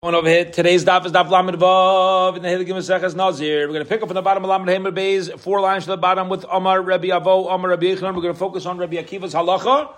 One 0.00 0.14
over 0.14 0.28
here. 0.28 0.44
Today's 0.44 0.84
daf 0.84 1.06
is 1.06 1.10
daf 1.10 1.28
lamed 1.28 1.58
vav 1.58 2.36
in 2.36 2.42
the 2.42 2.48
Hilgim 2.48 2.76
Maseches 2.76 3.16
Nazir. 3.16 3.66
We're 3.66 3.72
going 3.72 3.84
to 3.84 3.88
pick 3.88 4.00
up 4.00 4.06
from 4.06 4.14
the 4.14 4.22
bottom 4.22 4.44
of 4.44 4.48
lamed 4.48 4.68
Hamer 4.68 4.92
Beis, 4.92 5.36
four 5.40 5.60
lines 5.60 5.86
to 5.86 5.90
the 5.90 5.96
bottom 5.96 6.28
with 6.28 6.44
Omar 6.48 6.80
Rabbi 6.82 7.08
Avo, 7.08 7.50
Omar 7.50 7.70
Rabbi 7.70 7.86
Yechon. 7.86 8.14
We're 8.14 8.22
going 8.22 8.32
to 8.32 8.38
focus 8.38 8.64
on 8.64 8.78
Rabbi 8.78 8.94
Akiva's 8.94 9.34
halacha, 9.34 9.92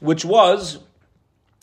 which 0.00 0.26
was 0.26 0.80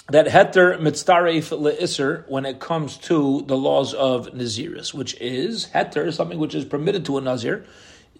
that 0.10 0.26
heter 0.26 0.80
mitzaref 0.80 1.56
leisser 1.56 2.28
when 2.28 2.48
it 2.48 2.60
comes 2.60 2.98
to 2.98 3.44
the 3.46 3.56
laws 3.56 3.94
of 3.94 4.26
Naziris, 4.30 4.92
which 4.92 5.14
is 5.22 5.68
heter, 5.68 6.12
something 6.12 6.40
which 6.40 6.56
is 6.56 6.66
permitted 6.66 7.06
to 7.06 7.20
a 7.20 7.22
Nazir, 7.22 7.64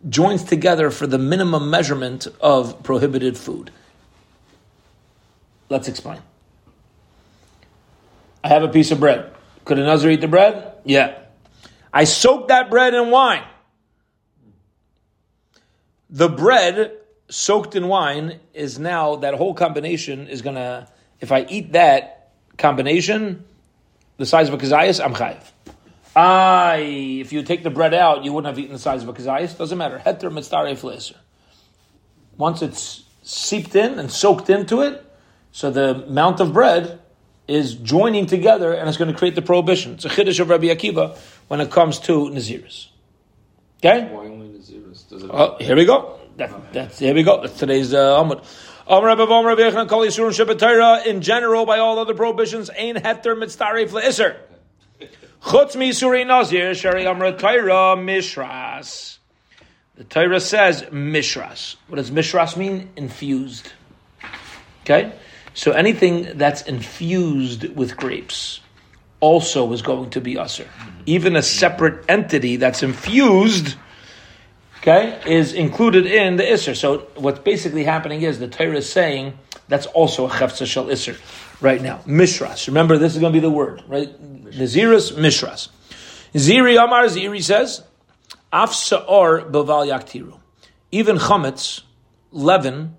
joins 0.08 0.44
together 0.44 0.92
for 0.92 1.08
the 1.08 1.18
minimum 1.18 1.72
measurement 1.72 2.28
of 2.42 2.84
prohibited 2.84 3.36
food. 3.40 3.72
Let's 5.68 5.88
explain. 5.88 6.20
I 8.44 8.50
have 8.50 8.62
a 8.62 8.70
piece 8.70 8.92
of 8.92 9.00
bread. 9.00 9.34
Could 9.68 9.80
a 9.80 9.84
Nazir 9.84 10.12
eat 10.12 10.22
the 10.22 10.30
bread? 10.30 10.76
Yeah. 10.86 11.20
I 11.92 12.06
soaked 12.06 12.48
that 12.48 12.70
bread 12.70 12.94
in 12.94 13.12
wine. 13.12 13.44
The 16.10 16.30
bread 16.30 16.94
soaked 17.28 17.76
in 17.76 17.90
wine 17.90 18.40
is 18.54 18.80
now, 18.80 19.18
that 19.18 19.34
whole 19.34 19.54
combination 19.54 20.30
is 20.30 20.42
going 20.42 20.56
to, 20.56 20.88
if 21.20 21.34
I 21.34 21.42
eat 21.50 21.74
that 21.74 22.32
combination, 22.58 23.44
the 24.16 24.26
size 24.26 24.48
of 24.48 24.54
a 24.54 24.58
kazayas, 24.58 25.04
I'm 25.04 25.14
chayiv. 25.14 25.44
I, 26.16 26.78
if 27.20 27.34
you 27.34 27.44
take 27.44 27.64
the 27.64 27.70
bread 27.70 27.94
out, 27.94 28.24
you 28.24 28.32
wouldn't 28.32 28.50
have 28.50 28.58
eaten 28.58 28.72
the 28.72 28.80
size 28.80 29.04
of 29.04 29.10
a 29.10 29.14
kazayas. 29.14 29.58
Doesn't 29.58 29.78
matter. 29.78 30.02
Heter 30.06 30.32
mitzvah 30.32 31.20
Once 32.38 32.62
it's 32.62 33.04
seeped 33.22 33.76
in 33.76 34.00
and 34.00 34.10
soaked 34.10 34.50
into 34.50 34.80
it, 34.80 35.04
so 35.52 35.70
the 35.72 36.06
amount 36.06 36.40
of 36.40 36.54
bread 36.54 37.02
is 37.48 37.76
joining 37.76 38.26
together 38.26 38.74
and 38.74 38.90
it's 38.90 38.98
going 38.98 39.12
to 39.12 39.18
create 39.18 39.36
the 39.36 39.42
prohibition. 39.42 39.94
It's 39.94 40.06
a 40.06 40.10
chiddush 40.10 40.40
of 40.40 40.50
Rabbi 40.50 40.66
Akiva 40.66 41.18
when 41.48 41.62
it 41.62 41.72
comes 41.72 42.00
to 42.02 42.30
Naziris. 42.30 42.88
Okay? 43.80 44.06
Why 44.06 44.26
only 44.26 44.50
Naziris? 44.50 45.08
Does 45.10 45.24
it 45.24 45.30
Oh, 45.32 45.58
here 45.60 45.76
we 45.76 45.86
go. 45.86 46.20
That, 46.38 46.74
that's 46.74 47.00
here 47.00 47.16
we 47.16 47.24
go. 47.24 47.42
That's 47.42 47.58
today's 47.58 47.94
uh, 47.94 48.22
Amud. 48.22 48.44
In 51.06 51.22
general, 51.22 51.66
by 51.66 51.80
all 51.80 52.00
other 52.00 52.14
prohibitions, 52.14 52.70
ain't 52.74 52.98
heter 53.00 53.36
mitzdarif 53.36 53.90
le'isr. 53.90 54.38
Chutz 55.42 55.76
misuri 55.76 56.24
nazir 56.24 56.74
shari 56.74 57.06
amra 57.06 57.34
Torah 57.34 57.98
mishras. 57.98 59.18
The 59.96 60.04
Torah 60.04 60.40
says 60.40 60.84
mishras. 60.84 61.76
What 61.88 61.98
does 61.98 62.12
mishras 62.12 62.56
mean? 62.56 62.90
Infused. 62.96 63.74
Okay. 64.84 65.12
So 65.58 65.72
anything 65.72 66.38
that's 66.38 66.62
infused 66.62 67.76
with 67.76 67.98
grapes 67.98 68.62
also 69.20 69.74
is 69.74 69.82
going 69.82 70.12
to 70.12 70.22
be 70.22 70.36
usr. 70.36 70.68
Even 71.08 71.36
a 71.36 71.42
separate 71.42 72.06
entity 72.08 72.58
that's 72.58 72.84
infused, 72.84 73.76
okay, 74.78 75.20
is 75.26 75.54
included 75.54 76.06
in 76.06 76.36
the 76.36 76.44
isser. 76.44 76.76
So 76.76 77.08
what's 77.16 77.40
basically 77.40 77.84
happening 77.84 78.22
is 78.22 78.38
the 78.38 78.48
Torah 78.48 78.78
is 78.78 78.88
saying 78.88 79.34
that's 79.68 79.88
also 79.88 80.28
a 80.28 80.30
chefza 80.30 80.68
shel 80.68 80.86
isser 80.86 81.18
right 81.60 81.82
now. 81.82 82.02
Mishras. 82.06 82.68
Remember, 82.68 83.00
this 83.00 83.16
is 83.16 83.20
going 83.20 83.34
to 83.34 83.36
be 83.36 83.42
the 83.42 83.50
word, 83.50 83.84
right? 83.88 84.10
Naziris 84.52 85.14
mishras. 85.14 85.70
Ziri 86.36 86.78
Amar 86.78 87.06
Ziri 87.06 87.44
says, 87.44 87.82
Af 88.54 88.70
beval 88.70 89.88
yaktiru. 89.88 90.38
Even 90.92 91.18
chametz, 91.18 91.82
leaven, 92.32 92.94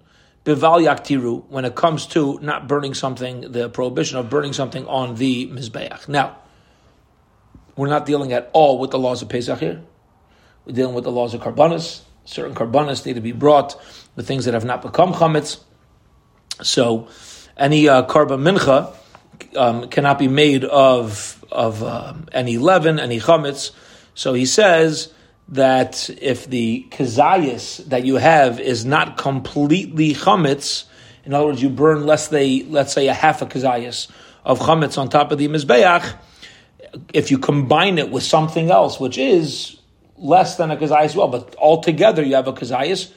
bival 0.49 0.83
yaktiru 0.83 1.45
when 1.49 1.65
it 1.65 1.75
comes 1.75 2.07
to 2.07 2.39
not 2.41 2.67
burning 2.67 2.95
something, 2.95 3.53
the 3.53 3.69
prohibition 3.69 4.19
of 4.19 4.31
burning 4.31 4.53
something 4.53 4.87
on 4.87 5.17
the 5.17 5.47
mizbeach. 5.49 6.09
Now, 6.09 6.39
we're 7.77 7.89
not 7.89 8.07
dealing 8.07 8.33
at 8.33 8.51
all 8.53 8.79
with 8.79 8.91
the 8.91 8.99
laws 8.99 9.23
of 9.23 9.29
Pesach 9.29 9.59
here. 9.59 9.83
We're 10.65 10.75
dealing 10.75 10.95
with 10.95 11.05
the 11.05 11.13
laws 11.13 11.35
of 11.35 11.43
karbanis. 11.43 12.01
Certain 12.25 12.55
karbanis 12.55 13.05
need 13.07 13.15
to 13.15 13.21
be 13.21 13.33
brought, 13.33 13.81
the 14.17 14.23
things 14.23 14.47
that 14.47 14.55
have 14.55 14.65
not 14.65 14.83
become 14.83 15.13
chametz. 15.13 15.61
So, 16.63 17.09
any 17.57 17.89
uh, 17.89 18.05
karban 18.07 18.43
mincha 18.43 18.95
um, 19.57 19.89
cannot 19.89 20.19
be 20.19 20.29
made 20.29 20.65
of 20.65 21.45
of 21.51 21.83
um, 21.83 22.27
any 22.33 22.59
leaven, 22.59 22.99
any 22.99 23.21
chametz. 23.21 23.71
So 24.15 24.35
he 24.35 24.47
says 24.47 25.13
that 25.49 26.11
if 26.21 26.47
the 26.49 26.87
kazayas 26.91 27.85
that 27.87 28.05
you 28.05 28.17
have 28.17 28.61
is 28.61 28.85
not 28.85 29.17
completely 29.17 30.15
chametz, 30.15 30.85
in 31.25 31.35
other 31.35 31.47
words, 31.47 31.63
you 31.63 31.71
burn 31.71 32.07
less 32.07 32.29
than, 32.29 32.71
let's 32.71 32.93
say, 32.93 33.09
a 33.09 33.15
half 33.15 33.43
a 33.43 33.47
kazayas 33.47 34.09
of 34.45 34.59
chametz 34.61 34.99
on 34.99 35.09
top 35.09 35.33
of 35.33 35.39
the 35.39 35.49
mizbeach, 35.49 36.15
if 37.13 37.31
you 37.31 37.39
combine 37.39 37.99
it 37.99 38.11
with 38.11 38.23
something 38.23 38.71
else, 38.71 39.01
which 39.01 39.19
is 39.19 39.79
less 40.17 40.57
than 40.57 40.71
a 40.71 40.77
kazayas 40.77 41.05
as 41.05 41.17
well, 41.17 41.29
but 41.29 41.55
altogether 41.57 42.23
you 42.23 42.35
have 42.35 42.49
a 42.49 42.53
kazayas, 42.53 43.11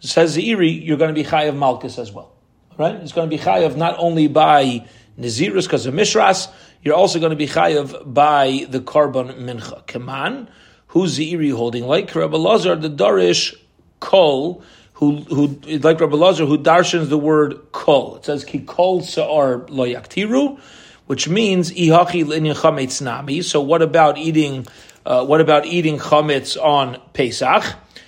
says 0.00 0.36
Zeiri, 0.36 0.84
you're 0.84 0.96
going 0.96 1.14
to 1.14 1.22
be 1.22 1.28
chayav 1.28 1.56
malchus 1.56 1.98
as 1.98 2.12
well. 2.12 2.32
Right? 2.76 2.94
It's 2.96 3.12
going 3.12 3.28
to 3.28 3.36
be 3.36 3.42
chayav 3.42 3.76
not 3.76 3.96
only 3.98 4.28
by 4.28 4.86
Nazirus 5.18 5.64
because 5.64 5.86
of 5.86 5.94
Mishras, 5.94 6.48
you're 6.82 6.94
also 6.94 7.18
going 7.18 7.30
to 7.30 7.36
be 7.36 7.48
chayav 7.48 8.12
by 8.12 8.66
the 8.68 8.80
karban 8.80 9.34
mincha. 9.40 9.84
Kaman, 9.86 10.48
Who's 10.88 11.18
Zeiri 11.18 11.52
holding? 11.54 11.84
Like 11.84 12.14
Rabbi 12.14 12.36
Lazar, 12.36 12.74
the 12.76 12.90
Darish 12.90 13.54
Kol, 14.00 14.62
who, 14.94 15.16
who 15.16 15.46
like 15.78 16.00
Rabbi 16.00 16.16
Lazar, 16.16 16.46
who 16.46 16.58
darshans 16.58 17.08
the 17.08 17.18
word 17.18 17.58
Kol. 17.72 18.16
It 18.16 18.24
says 18.24 18.44
Ki 18.44 18.60
Kol 18.60 19.02
Sa'ar 19.02 19.66
Lo 19.68 19.84
Yaktiru, 19.86 20.58
which 21.06 21.28
means 21.28 21.70
Ihachi 21.72 22.24
Linyan 22.24 22.56
Chametz 22.56 23.02
Nami. 23.02 23.42
So 23.42 23.60
what 23.60 23.82
about 23.82 24.16
eating, 24.18 24.66
uh, 25.04 25.24
what 25.26 25.40
about 25.40 25.66
eating 25.66 25.98
Chametz 25.98 26.56
on 26.62 26.98
Pesach? 27.12 27.64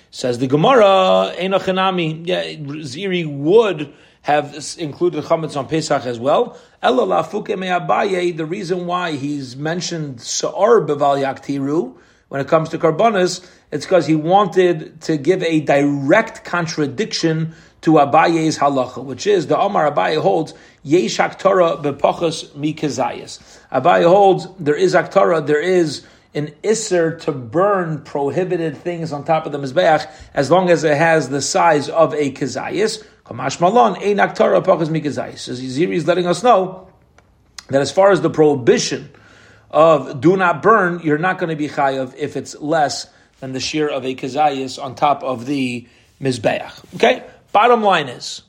Says 0.09 0.39
the 0.39 0.47
Gemara, 0.47 1.33
Enochanami, 1.37 2.27
yeah, 2.27 2.43
Ziri 2.43 3.25
would 3.25 3.93
have 4.23 4.55
included 4.77 5.23
chametz 5.23 5.55
on 5.55 5.67
Pesach 5.67 6.05
as 6.05 6.19
well. 6.19 6.57
The 6.81 8.45
reason 8.49 8.85
why 8.87 9.11
he's 9.13 9.55
mentioned 9.55 10.21
Sa'ar 10.21 10.81
Beval 10.81 11.17
Yaktiru 11.17 11.97
when 12.31 12.39
it 12.39 12.47
comes 12.47 12.69
to 12.69 12.77
Karbonis, 12.77 13.45
it's 13.73 13.85
because 13.85 14.07
he 14.07 14.15
wanted 14.15 15.01
to 15.01 15.17
give 15.17 15.43
a 15.43 15.59
direct 15.59 16.45
contradiction 16.45 17.53
to 17.81 17.95
Abaye's 17.95 18.57
halacha, 18.57 19.03
which 19.03 19.27
is 19.27 19.47
the 19.47 19.57
Omar 19.59 19.91
Abaye 19.91 20.21
holds 20.21 20.53
Yesh 20.81 21.17
Torah 21.17 21.75
bepachas 21.75 22.47
mikazayas. 22.51 23.59
Abaye 23.69 24.07
holds 24.07 24.47
there 24.61 24.77
is 24.77 24.93
Aktara, 24.93 25.45
there 25.45 25.59
is 25.59 26.05
an 26.33 26.53
isser 26.63 27.19
to 27.19 27.33
burn 27.33 28.01
prohibited 28.01 28.77
things 28.77 29.11
on 29.11 29.25
top 29.25 29.45
of 29.45 29.51
the 29.51 29.59
mizbeach 29.59 30.09
as 30.33 30.49
long 30.49 30.69
as 30.69 30.85
it 30.85 30.95
has 30.95 31.27
the 31.27 31.41
size 31.41 31.89
of 31.89 32.13
a 32.13 32.31
kazayas. 32.31 33.03
Kamash 33.25 33.59
malon 33.59 33.97
ein 33.97 34.25
Aktara 34.25 34.63
pachas 34.63 34.87
mikazayas. 34.87 35.49
As 35.49 35.61
Ziri 35.61 35.95
is 35.95 36.07
letting 36.07 36.27
us 36.27 36.43
know 36.43 36.87
that 37.67 37.81
as 37.81 37.91
far 37.91 38.09
as 38.09 38.21
the 38.21 38.29
prohibition 38.29 39.09
of 39.71 40.21
do 40.21 40.37
not 40.37 40.61
burn, 40.61 40.99
you're 41.03 41.17
not 41.17 41.39
going 41.39 41.49
to 41.49 41.55
be 41.55 41.69
chayav 41.69 42.13
if 42.17 42.37
it's 42.37 42.55
less 42.59 43.07
than 43.39 43.53
the 43.53 43.59
shear 43.59 43.87
of 43.87 44.05
a 44.05 44.13
kazayas 44.13 44.81
on 44.81 44.95
top 44.95 45.23
of 45.23 45.45
the 45.45 45.87
mizbeach. 46.21 46.95
Okay. 46.95 47.23
Bottom 47.51 47.81
line 47.81 48.07
is, 48.07 48.43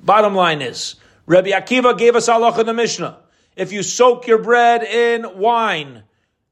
bottom 0.00 0.34
line 0.34 0.60
is, 0.62 0.96
Rabbi 1.26 1.50
Akiva 1.50 1.96
gave 1.96 2.14
us 2.14 2.28
halacha 2.28 2.60
in 2.60 2.66
the 2.66 2.74
Mishnah. 2.74 3.18
If 3.56 3.72
you 3.72 3.82
soak 3.82 4.26
your 4.26 4.38
bread 4.38 4.82
in 4.82 5.38
wine, 5.38 6.04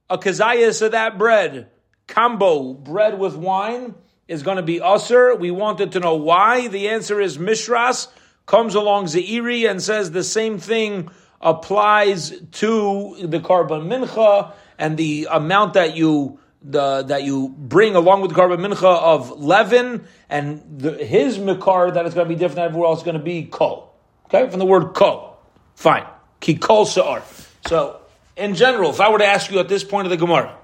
a 0.08 0.18
kazayas 0.18 0.82
of 0.82 0.92
that 0.92 1.18
bread, 1.18 1.68
combo 2.06 2.74
bread 2.74 3.18
with 3.18 3.36
wine, 3.36 3.94
is 4.28 4.42
going 4.42 4.56
to 4.56 4.62
be 4.62 4.80
usr. 4.80 5.38
We 5.38 5.50
wanted 5.50 5.92
to 5.92 6.00
know 6.00 6.14
why. 6.14 6.68
The 6.68 6.88
answer 6.88 7.20
is 7.20 7.38
Mishras 7.38 8.08
comes 8.44 8.74
along 8.74 9.06
Zeiri 9.06 9.68
and 9.68 9.82
says 9.82 10.10
the 10.10 10.24
same 10.24 10.58
thing 10.58 11.10
applies 11.40 12.30
to 12.52 13.16
the 13.20 13.40
karban 13.40 13.86
mincha 13.86 14.52
and 14.78 14.96
the 14.96 15.28
amount 15.30 15.74
that 15.74 15.96
you 15.96 16.38
the, 16.62 17.02
that 17.02 17.22
you 17.22 17.54
bring 17.56 17.94
along 17.94 18.22
with 18.22 18.32
the 18.32 18.36
karban 18.36 18.58
mincha 18.58 18.82
of 18.84 19.38
leaven 19.40 20.06
and 20.28 20.62
the, 20.80 20.92
his 20.92 21.38
mikar 21.38 21.94
that 21.94 22.06
is 22.06 22.14
going 22.14 22.28
to 22.28 22.34
be 22.34 22.38
different 22.38 22.60
everywhere 22.60 22.88
else 22.88 23.00
is 23.00 23.04
going 23.04 23.16
to 23.16 23.22
be 23.22 23.44
kol. 23.44 23.94
Okay, 24.26 24.48
from 24.50 24.58
the 24.58 24.66
word 24.66 24.94
kol. 24.94 25.38
Fine. 25.76 26.06
Ki 26.40 26.56
kol 26.56 26.84
sa'ar. 26.84 27.22
So, 27.66 28.00
in 28.36 28.54
general, 28.54 28.90
if 28.90 29.00
I 29.00 29.10
were 29.10 29.18
to 29.18 29.26
ask 29.26 29.50
you 29.50 29.60
at 29.60 29.68
this 29.68 29.84
point 29.84 30.06
of 30.06 30.10
the 30.10 30.16
Gemara, 30.16 30.56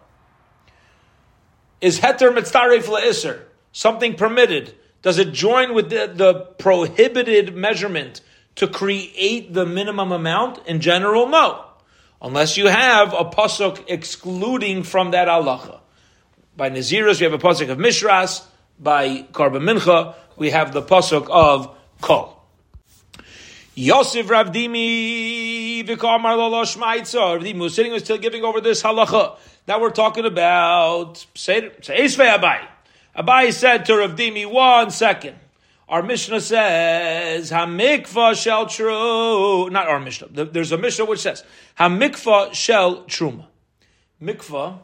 is 1.81 2.00
heter 2.00 2.37
mitzaref 2.37 2.85
le'isr 2.85 3.43
something 3.73 4.14
permitted? 4.14 4.75
Does 5.02 5.19
it 5.19 5.32
join 5.32 5.75
with 5.75 5.91
the, 5.91 6.11
the 6.12 6.35
prohibited 6.58 7.55
measurement 7.56 8.20
to 8.56 8.66
create 8.69 9.52
the 9.52 9.66
minimum 9.66 10.12
amount? 10.12 10.66
In 10.66 10.81
general, 10.81 11.28
no. 11.28 11.64
Unless 12.20 12.56
you 12.56 12.69
have 12.69 13.12
a 13.12 13.25
pasuk 13.25 13.84
excluding 13.88 14.82
from 14.84 15.10
that 15.10 15.28
halacha. 15.28 15.81
By 16.56 16.70
Naziris, 16.70 17.19
we 17.19 17.25
have 17.25 17.32
a 17.32 17.38
pasuk 17.38 17.69
of 17.69 17.78
Mishras. 17.78 18.44
By 18.78 19.26
Karban 19.32 19.62
Mincha, 19.62 20.14
we 20.37 20.50
have 20.50 20.72
the 20.72 20.82
pasuk 20.82 21.28
of 21.31 21.76
Kol. 22.00 22.43
Yosef 23.75 24.26
Ravdimi 24.26 25.88
Lolo 25.88 26.62
Shmaitza. 26.62 27.40
Ravdimi 27.40 27.58
was 27.58 27.75
sitting 27.75 27.93
was 27.93 28.04
still 28.04 28.19
giving 28.19 28.44
over 28.44 28.60
this 28.60 28.82
halacha. 28.82 29.37
Now 29.66 29.81
we're 29.81 29.90
talking 29.90 30.26
about 30.26 31.25
say 31.34 31.70
Abai. 31.81 32.66
Abai 33.16 33.52
said 33.52 33.87
to 33.87 33.93
Ravdimi, 33.93 34.50
one 34.50 34.90
second. 34.90 35.37
Our 35.93 36.03
Mishnah 36.03 36.41
says, 36.41 37.50
Hamikva 37.50 38.35
shall 38.35 38.65
true. 38.65 39.69
Not 39.69 39.89
our 39.89 40.00
Mishnah. 40.00 40.29
There's 40.47 40.73
a 40.73 40.79
Mishnah 40.79 41.05
which 41.05 41.21
says, 41.21 41.44
Hamikva 41.79 42.55
shall 42.55 43.05
truma. 43.05 43.44
Mikva 44.19 44.79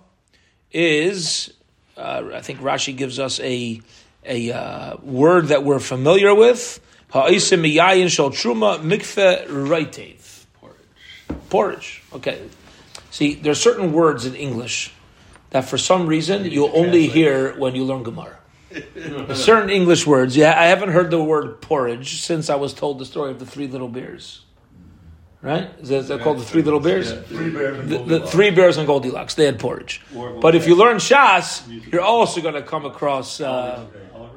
is, 0.71 1.51
uh, 1.97 2.25
I 2.35 2.43
think 2.43 2.61
Rashi 2.61 2.95
gives 2.95 3.19
us 3.19 3.41
a, 3.41 3.81
a 4.23 4.53
uh, 4.53 4.97
word 5.03 5.47
that 5.47 5.65
we're 5.65 5.79
familiar 5.79 6.35
with. 6.35 6.79
Ha'isim 7.15 7.63
miyayin 7.63 8.11
shall 8.11 8.29
truma 8.29 8.79
mikve 8.79 9.47
reitev. 9.47 10.45
Porridge. 10.61 11.49
Porridge. 11.49 12.03
Okay. 12.13 12.39
See, 13.11 13.33
there 13.33 13.53
are 13.53 13.55
certain 13.55 13.95
words 13.95 14.27
in 14.27 14.35
English 14.35 14.93
that 15.49 15.65
for 15.65 15.79
some 15.79 16.07
reason 16.07 16.45
you 16.45 16.69
only 16.69 17.07
hear 17.07 17.59
when 17.59 17.75
you 17.75 17.85
learn 17.85 18.03
Gemara. 18.03 18.38
certain 19.35 19.71
English 19.71 20.07
words. 20.07 20.37
Yeah, 20.37 20.59
I 20.59 20.67
haven't 20.67 20.91
heard 20.91 21.11
the 21.11 21.23
word 21.23 21.61
porridge 21.61 22.23
since 22.23 22.51
I 22.51 22.57
was 22.57 22.75
told 22.75 22.99
the 22.99 23.07
story 23.07 23.31
of 23.31 23.39
the 23.39 23.47
three 23.47 23.67
little 23.67 23.89
bears. 23.89 24.45
Right? 25.41 25.71
Is 25.81 25.91
that, 25.91 25.97
is 25.99 26.09
that 26.09 26.23
called 26.23 26.39
the 26.39 26.45
three 26.45 26.63
little 26.63 26.81
bears? 26.81 27.13
Yeah, 27.13 27.23
three 27.23 27.51
bears 27.51 27.89
the, 27.89 27.99
the 27.99 28.27
three 28.27 28.51
bears 28.51 28.77
and 28.77 28.89
Goldilocks. 28.89 29.35
They 29.35 29.45
had 29.45 29.61
porridge. 29.61 30.03
But 30.13 30.57
if 30.57 30.67
you 30.67 30.75
learn 30.75 30.97
Shas, 30.97 31.63
you're 31.93 32.03
also 32.03 32.41
going 32.41 32.55
to 32.55 32.63
come 32.63 32.85
across. 32.85 33.41
Uh, 33.41 33.87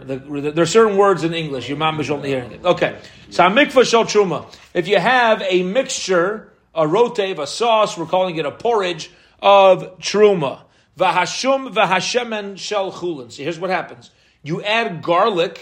the, 0.04 0.18
the, 0.18 0.52
there 0.52 0.64
are 0.64 0.68
certain 0.68 0.98
words 0.98 1.24
in 1.24 1.34
English. 1.34 1.68
Your 1.68 1.78
mom 1.78 2.00
is 2.00 2.10
only 2.12 2.30
hearing 2.30 2.52
it. 2.52 2.64
Okay. 2.64 3.00
So 3.30 3.44
mikvah 3.44 3.90
shel 3.90 4.06
truma. 4.06 4.54
If 4.74 4.88
you 4.88 5.00
have 5.00 5.42
a 5.42 5.64
mixture, 5.64 6.52
a 6.76 6.84
rotev, 6.84 7.40
a 7.40 7.48
sauce, 7.48 7.98
we're 7.98 8.06
calling 8.06 8.36
it 8.38 8.46
a 8.46 8.52
porridge 8.52 9.10
of 9.42 10.00
truma. 10.00 10.62
Vahashum 10.98 11.74
vahashemen 11.74 12.58
shel 12.58 12.92
chulin. 12.92 13.32
See, 13.32 13.44
here's 13.44 13.60
what 13.60 13.70
happens. 13.70 14.12
You 14.44 14.64
add 14.64 15.02
garlic 15.02 15.62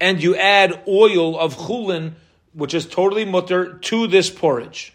and 0.00 0.22
you 0.22 0.36
add 0.36 0.82
oil 0.86 1.38
of 1.38 1.56
chulin, 1.56 2.12
which 2.52 2.74
is 2.74 2.86
totally 2.86 3.24
mutter, 3.24 3.74
to 3.78 4.06
this 4.06 4.30
porridge. 4.30 4.92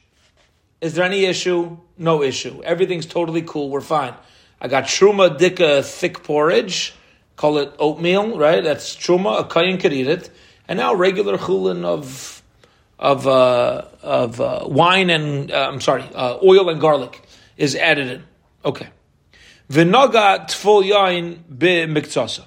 Is 0.82 0.96
there 0.96 1.06
any 1.06 1.26
issue? 1.26 1.78
No 1.98 2.24
issue. 2.24 2.62
Everything's 2.64 3.06
totally 3.06 3.42
cool. 3.42 3.70
We're 3.70 3.82
fine. 3.82 4.16
I 4.60 4.68
got 4.68 4.86
truma 4.86 5.38
dika 5.38 5.84
thick 5.84 6.24
porridge. 6.24 6.94
Call 7.36 7.58
it 7.58 7.74
oatmeal, 7.80 8.38
right? 8.38 8.64
That's 8.64 8.96
truma. 8.96 9.40
A 9.40 9.44
kayan 9.44 9.78
could 9.78 9.94
eat 9.94 10.08
it. 10.08 10.30
And 10.68 10.78
now 10.78 10.94
regular 10.94 11.38
chulin 11.38 11.86
of 11.86 12.42
of 13.00 13.28
uh, 13.28 13.86
of 14.04 14.40
uh, 14.40 14.66
wine 14.68 15.10
and 15.10 15.52
uh, 15.52 15.70
I'm 15.72 15.82
sorry, 15.82 16.04
uh, 16.14 16.38
oil 16.44 16.70
and 16.70 16.80
garlic 16.80 17.22
is 17.58 17.76
added 17.76 18.08
in. 18.08 18.24
Okay. 18.64 18.90
Vinaga 19.70 20.48
tful 20.48 20.84
yain 20.84 21.40
be 21.58 21.86
miktsasa. 21.88 22.46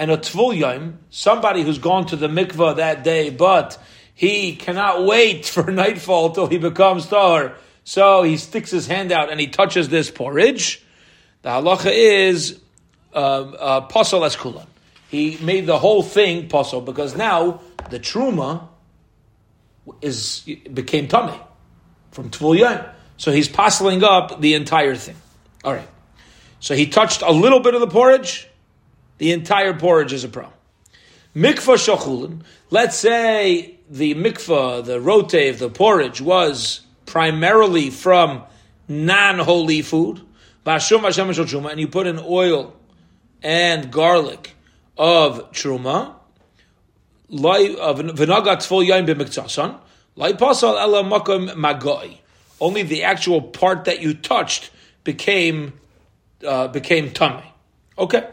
And 0.00 0.10
a 0.10 0.16
tvul 0.16 0.58
yaim, 0.58 0.96
somebody 1.10 1.62
who's 1.62 1.76
gone 1.76 2.06
to 2.06 2.16
the 2.16 2.26
mikvah 2.26 2.76
that 2.76 3.04
day, 3.04 3.28
but 3.28 3.78
he 4.14 4.56
cannot 4.56 5.04
wait 5.04 5.44
for 5.44 5.70
nightfall 5.70 6.30
till 6.30 6.46
he 6.46 6.56
becomes 6.56 7.06
tahor. 7.06 7.54
So 7.84 8.22
he 8.22 8.38
sticks 8.38 8.70
his 8.70 8.86
hand 8.86 9.12
out 9.12 9.30
and 9.30 9.38
he 9.38 9.48
touches 9.48 9.90
this 9.90 10.10
porridge. 10.10 10.82
The 11.42 11.50
halacha 11.50 11.90
is 11.92 12.58
um, 13.12 13.54
uh, 13.58 13.88
posel 13.88 14.24
as 14.24 14.36
kulan. 14.36 14.66
He 15.10 15.36
made 15.42 15.66
the 15.66 15.78
whole 15.78 16.02
thing 16.02 16.48
posel 16.48 16.82
because 16.82 17.14
now 17.14 17.60
the 17.90 18.00
truma 18.00 18.68
is 20.00 20.48
became 20.72 21.08
tamei 21.08 21.38
from 22.10 22.30
tvul 22.30 22.58
yaim. 22.58 22.90
So 23.18 23.32
he's 23.32 23.50
posseling 23.50 24.02
up 24.02 24.40
the 24.40 24.54
entire 24.54 24.94
thing. 24.94 25.16
All 25.62 25.74
right. 25.74 25.88
So 26.58 26.74
he 26.74 26.86
touched 26.86 27.20
a 27.20 27.32
little 27.32 27.60
bit 27.60 27.74
of 27.74 27.82
the 27.82 27.86
porridge. 27.86 28.46
The 29.20 29.32
entire 29.32 29.74
porridge 29.74 30.14
is 30.14 30.24
a 30.24 30.28
problem. 30.28 30.54
Mikvah 31.36 31.76
shachulin. 31.76 32.40
Let's 32.70 32.96
say 32.96 33.74
the 33.90 34.14
mikvah, 34.14 34.82
the 34.82 34.98
rotev, 34.98 35.58
the 35.58 35.68
porridge 35.68 36.22
was 36.22 36.80
primarily 37.04 37.90
from 37.90 38.44
non-holy 38.88 39.82
food. 39.82 40.22
And 40.64 41.80
you 41.80 41.88
put 41.88 42.06
in 42.06 42.18
oil 42.18 42.74
and 43.42 43.92
garlic 43.92 44.54
of 44.96 45.52
truma. 45.52 46.14
Of. 47.30 48.00
Only 52.58 52.82
the 52.82 53.02
actual 53.02 53.42
part 53.42 53.84
that 53.84 54.00
you 54.00 54.14
touched 54.14 54.70
became 55.04 55.74
uh, 56.46 56.68
became 56.68 57.10
tamei. 57.10 57.44
Okay. 57.98 58.26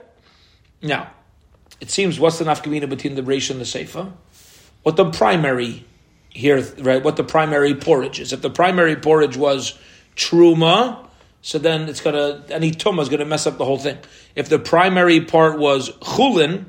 Now, 0.81 1.11
it 1.79 1.91
seems 1.91 2.19
what's 2.19 2.39
the 2.39 2.45
nafkamina 2.45 2.89
between 2.89 3.15
the 3.15 3.21
reish 3.21 3.49
and 3.49 3.59
the 3.59 3.65
seifa? 3.65 4.11
What 4.83 4.95
the 4.95 5.09
primary 5.09 5.85
here, 6.29 6.61
right? 6.79 7.03
What 7.03 7.17
the 7.17 7.23
primary 7.23 7.75
porridge 7.75 8.19
is. 8.19 8.31
If 8.31 8.41
the 8.41 8.49
primary 8.49 8.95
porridge 8.95 9.37
was 9.37 9.77
truma, 10.15 11.05
so 11.41 11.59
then 11.59 11.87
it's 11.89 12.01
gonna 12.01 12.43
any 12.49 12.71
tuma 12.71 13.01
is 13.01 13.09
gonna 13.09 13.25
mess 13.25 13.47
up 13.47 13.57
the 13.57 13.65
whole 13.65 13.77
thing. 13.77 13.97
If 14.35 14.49
the 14.49 14.59
primary 14.59 15.21
part 15.21 15.59
was 15.59 15.89
chulin, 15.97 16.65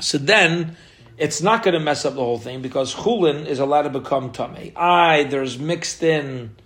so 0.00 0.18
then 0.18 0.76
it's 1.16 1.42
not 1.42 1.62
to 1.64 1.80
mess 1.80 2.04
up 2.04 2.14
the 2.14 2.20
whole 2.20 2.38
thing 2.38 2.62
because 2.62 2.94
chulin 2.94 3.46
is 3.46 3.58
allowed 3.58 3.82
to 3.82 3.90
become 3.90 4.32
tamei. 4.32 4.72
I 4.76 5.24
there's 5.24 5.58
mixed 5.58 6.02
in 6.02 6.56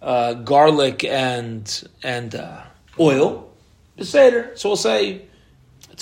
uh, 0.00 0.34
garlic 0.34 1.04
and 1.04 1.88
and 2.02 2.34
uh, 2.34 2.62
oil. 2.98 3.44
Seder. 4.00 4.52
So 4.54 4.68
we'll 4.68 4.76
say 4.76 5.27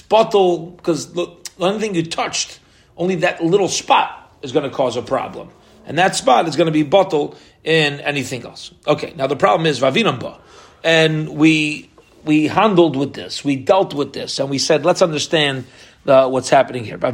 bottle 0.08 0.70
because 0.70 1.14
look, 1.14 1.44
the 1.56 1.66
only 1.66 1.80
thing 1.80 1.94
you 1.94 2.04
touched, 2.04 2.60
only 2.96 3.16
that 3.16 3.42
little 3.42 3.68
spot 3.68 4.38
is 4.42 4.52
going 4.52 4.68
to 4.68 4.74
cause 4.74 4.96
a 4.96 5.02
problem, 5.02 5.50
and 5.86 5.98
that 5.98 6.16
spot 6.16 6.48
is 6.48 6.56
going 6.56 6.66
to 6.66 6.72
be 6.72 6.82
bottle 6.82 7.36
in 7.64 8.00
anything 8.00 8.44
else. 8.44 8.72
Okay. 8.86 9.12
Now 9.16 9.26
the 9.26 9.36
problem 9.36 9.66
is 9.66 9.80
vavinamba, 9.80 10.38
and 10.84 11.30
we 11.30 11.90
we 12.24 12.48
handled 12.48 12.96
with 12.96 13.14
this, 13.14 13.44
we 13.44 13.56
dealt 13.56 13.94
with 13.94 14.12
this, 14.12 14.38
and 14.38 14.50
we 14.50 14.58
said 14.58 14.84
let's 14.84 15.02
understand 15.02 15.64
uh, 16.06 16.28
what's 16.28 16.48
happening 16.48 16.84
here. 16.84 16.98
Why 16.98 17.12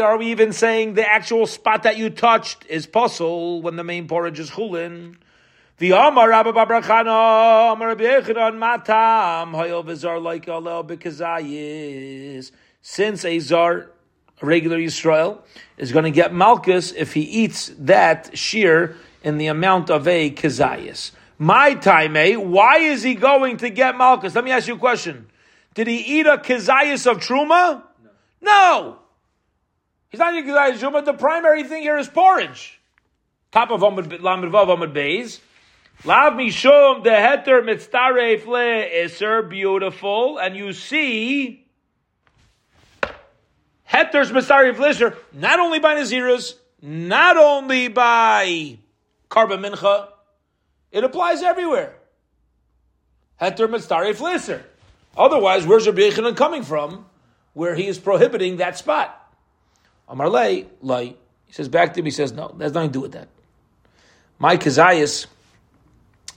are 0.00 0.18
we 0.18 0.26
even 0.26 0.52
saying 0.52 0.94
the 0.94 1.08
actual 1.08 1.46
spot 1.46 1.82
that 1.84 1.96
you 1.96 2.10
touched 2.10 2.66
is 2.68 2.86
posel 2.86 3.62
when 3.62 3.76
the 3.76 3.84
main 3.84 4.08
porridge 4.08 4.40
is 4.40 4.50
chulin? 4.50 5.16
The 5.76 5.90
Amar 5.90 6.28
Rabba 6.28 6.52
bar 6.52 6.66
bar 6.66 6.82
Chana, 6.82 7.72
Amar 7.72 7.88
Rabbi 7.88 8.04
Yechanan, 8.04 8.56
Matam, 8.58 9.54
Hayov 9.54 10.22
like 10.22 10.48
Allah 10.48 10.84
Bekazayis. 10.84 12.52
Since 12.80 13.24
a 13.24 13.40
Zar, 13.40 13.90
a 14.40 14.46
regular 14.46 14.78
Yisrael, 14.78 15.40
is 15.76 15.90
going 15.90 16.04
to 16.04 16.12
get 16.12 16.32
Malchus 16.32 16.92
if 16.92 17.14
he 17.14 17.22
eats 17.22 17.72
that 17.76 18.38
shear 18.38 18.94
in 19.24 19.38
the 19.38 19.48
amount 19.48 19.90
of 19.90 20.06
a 20.06 20.30
Kazayis. 20.30 21.10
My 21.40 21.74
time, 21.74 22.16
eh? 22.16 22.36
Why 22.36 22.78
is 22.78 23.02
he 23.02 23.16
going 23.16 23.56
to 23.56 23.68
get 23.68 23.96
Malchus? 23.96 24.36
Let 24.36 24.44
me 24.44 24.52
ask 24.52 24.68
you 24.68 24.76
a 24.76 24.78
question. 24.78 25.26
Did 25.74 25.88
he 25.88 25.96
eat 26.20 26.26
a 26.26 26.38
Kazayis 26.38 27.10
of 27.10 27.18
Truma? 27.18 27.82
No. 28.00 28.10
no. 28.40 28.98
He's 30.08 30.20
not 30.20 30.36
eating 30.36 30.48
Kazayis 30.48 30.74
of 30.74 30.82
Truma. 30.82 31.04
The 31.04 31.14
primary 31.14 31.64
thing 31.64 31.82
here 31.82 31.98
is 31.98 32.06
porridge. 32.06 32.80
Top 33.50 33.72
of 33.72 33.82
Lamed 33.82 34.08
Vav 34.08 34.68
Amud 34.68 34.94
Beis. 34.94 35.40
Lav 36.02 36.34
mishum 36.34 37.02
the 37.02 37.10
heter 37.10 37.62
mitzdaref 37.62 38.46
le 38.46 39.04
iser 39.04 39.42
beautiful, 39.42 40.38
and 40.38 40.56
you 40.56 40.72
see 40.72 41.66
heter's 43.90 44.30
mitzdaref 44.30 44.78
lister 44.78 45.16
not 45.32 45.60
only 45.60 45.78
by 45.78 45.94
naziras, 45.94 46.54
not 46.82 47.36
only 47.36 47.88
by 47.88 48.78
karba 49.30 49.58
mincha, 49.58 50.08
it 50.92 51.04
applies 51.04 51.42
everywhere. 51.42 51.94
Heter 53.40 53.68
mitzdaref 53.68 54.20
lister. 54.20 54.64
Otherwise, 55.16 55.66
where's 55.66 55.86
Rabbi 55.86 56.02
Yechanan 56.02 56.36
coming 56.36 56.64
from, 56.64 57.06
where 57.54 57.74
he 57.74 57.86
is 57.86 57.98
prohibiting 57.98 58.58
that 58.58 58.76
spot? 58.76 59.20
Amar 60.08 60.28
lei, 60.28 60.66
lei. 60.82 61.16
He 61.46 61.52
says 61.52 61.68
back 61.68 61.94
to 61.94 62.00
him. 62.00 62.04
He 62.04 62.10
says 62.10 62.32
no, 62.32 62.54
that's 62.58 62.74
nothing 62.74 62.90
to 62.90 62.92
do 62.92 63.00
with 63.00 63.12
that. 63.12 63.28
My 64.38 64.56
kazayas 64.56 65.26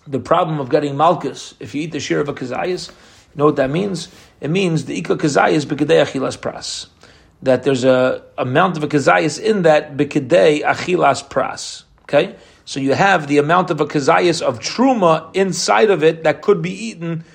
the 0.07 0.19
problem 0.19 0.59
of 0.59 0.69
getting 0.69 0.95
malchus, 0.95 1.53
if 1.59 1.75
you 1.75 1.83
eat 1.83 1.91
the 1.91 1.99
share 1.99 2.19
of 2.19 2.29
a 2.29 2.33
kazayas, 2.33 2.89
you 2.89 3.35
know 3.35 3.45
what 3.45 3.57
that 3.57 3.69
means? 3.69 4.07
It 4.41 4.49
means 4.49 4.85
the 4.85 4.97
ika 4.97 5.15
kazayas 5.15 5.65
b'kedei 5.65 6.03
achilas 6.03 6.37
pras. 6.37 6.87
That 7.43 7.63
there's 7.63 7.83
a 7.83 8.23
amount 8.37 8.77
of 8.77 8.83
a 8.83 8.87
kazayas 8.87 9.39
in 9.39 9.63
that 9.63 9.97
b'kedei 9.97 10.63
achilas 10.63 11.27
pras. 11.27 11.83
Okay? 12.03 12.35
So 12.65 12.79
you 12.79 12.93
have 12.93 13.27
the 13.27 13.37
amount 13.37 13.69
of 13.69 13.79
a 13.79 13.85
kazayas 13.85 14.41
of 14.41 14.59
truma 14.59 15.35
inside 15.35 15.89
of 15.89 16.03
it 16.03 16.23
that 16.23 16.41
could 16.41 16.61
be 16.61 16.71
eaten 16.71 17.25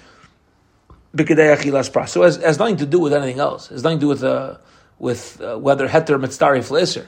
b'kedei 1.14 1.56
achilas 1.56 1.90
pras. 1.90 2.08
So 2.08 2.22
it 2.22 2.40
has, 2.42 2.58
nothing 2.58 2.78
to 2.78 2.86
do 2.86 2.98
with 2.98 3.12
anything 3.12 3.38
else. 3.38 3.70
It 3.70 3.74
has 3.74 3.84
nothing 3.84 3.98
to 3.98 4.04
do 4.04 4.08
with 4.08 4.24
a, 4.24 4.60
with 4.98 5.40
uh, 5.40 5.58
whether 5.58 5.88
heter 5.88 6.18
mitzdarif 6.20 6.70
le'isr. 6.70 7.06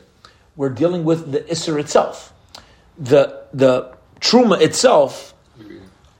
We're 0.57 0.69
dealing 0.69 1.05
with 1.05 1.33
the 1.33 1.41
isser 1.41 1.81
itself. 1.81 2.33
The 2.97 3.43
the 3.53 3.93
truma 4.21 4.61
itself, 4.61 5.34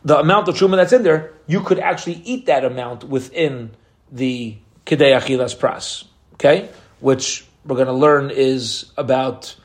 the 0.05 0.19
amount 0.19 0.49
of 0.49 0.55
truma 0.57 0.77
that's 0.77 0.93
in 0.93 1.03
there, 1.03 1.33
you 1.47 1.61
could 1.61 1.79
actually 1.79 2.21
eat 2.25 2.47
that 2.47 2.65
amount 2.65 3.05
within 3.05 3.71
the 4.13 4.57
kidei 4.87 5.19
achilas 5.19 5.57
pras. 5.57 6.05
Okay, 6.35 6.69
which 7.01 7.47
we're 7.65 7.77
going 7.77 7.87
to 7.87 7.93
learn 7.93 8.31
is 8.31 8.93
about 8.97 9.57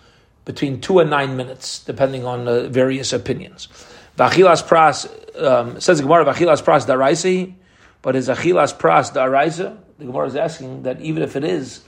between 0.45 0.81
two 0.81 0.99
and 0.99 1.09
nine 1.09 1.35
minutes, 1.35 1.83
depending 1.83 2.25
on 2.25 2.45
the 2.45 2.69
various 2.69 3.11
opinions. 3.13 3.67
Vachilas 4.17 4.63
pras 4.63 5.07
um, 5.41 5.79
says 5.79 5.97
the 5.97 6.03
Gemara 6.03 6.25
vachilas 6.25 6.63
pras 6.63 6.85
daraisi, 6.85 7.53
but 8.01 8.15
is 8.15 8.29
achilas 8.29 8.75
pras 8.75 9.11
daraisa? 9.13 9.77
The 9.97 10.05
Gemara 10.05 10.27
is 10.27 10.35
asking 10.35 10.83
that 10.83 11.01
even 11.01 11.21
if 11.23 11.35
it 11.35 11.43
is, 11.43 11.83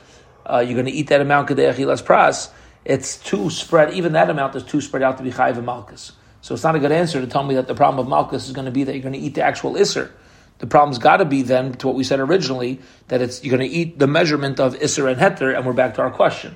uh, 0.46 0.60
you're 0.60 0.74
going 0.74 0.86
to 0.86 0.92
eat 0.92 1.08
that 1.08 1.22
amount 1.22 1.50
kidei 1.50 1.74
achilas 1.74 2.04
pras. 2.04 2.50
It's 2.84 3.18
too 3.18 3.50
spread. 3.50 3.94
Even 3.94 4.14
that 4.14 4.30
amount 4.30 4.56
is 4.56 4.64
too 4.64 4.82
spread 4.82 5.04
out 5.04 5.18
to 5.18 5.24
be 5.24 5.32
chayiv 5.32 5.64
malchus. 5.64 6.14
So 6.42 6.54
it's 6.54 6.64
not 6.64 6.76
a 6.76 6.80
good 6.80 6.92
answer 6.92 7.22
to 7.22 7.28
tell 7.28 7.44
me 7.44 7.56
that 7.56 7.68
the 7.68 7.76
problem 7.76 8.04
of 8.04 8.10
malchus 8.10 8.48
is 8.48 8.52
going 8.52 8.66
to 8.66 8.72
be 8.72 8.84
that 8.84 8.94
you're 8.94 9.04
going 9.04 9.14
to 9.14 9.20
eat 9.20 9.36
the 9.36 9.44
actual 9.44 9.74
isser. 9.74 10.12
The 10.58 10.68
problem's 10.68 11.00
got 11.00 11.18
to 11.18 11.26
be 11.26 11.42
then 11.42 11.74
to 11.74 11.88
what 11.88 11.96
we 11.96 12.04
said 12.04 12.20
originally 12.20 12.82
that 13.08 13.22
it's 13.22 13.44
you're 13.44 13.58
going 13.58 13.70
to 13.70 13.76
eat 13.76 13.98
the 13.98 14.08
measurement 14.08 14.60
of 14.60 14.76
isser 14.76 15.12
and 15.12 15.20
heter, 15.20 15.56
and 15.56 15.66
we're 15.66 15.74
back 15.74 15.96
to 15.96 16.02
our 16.02 16.12
question 16.12 16.56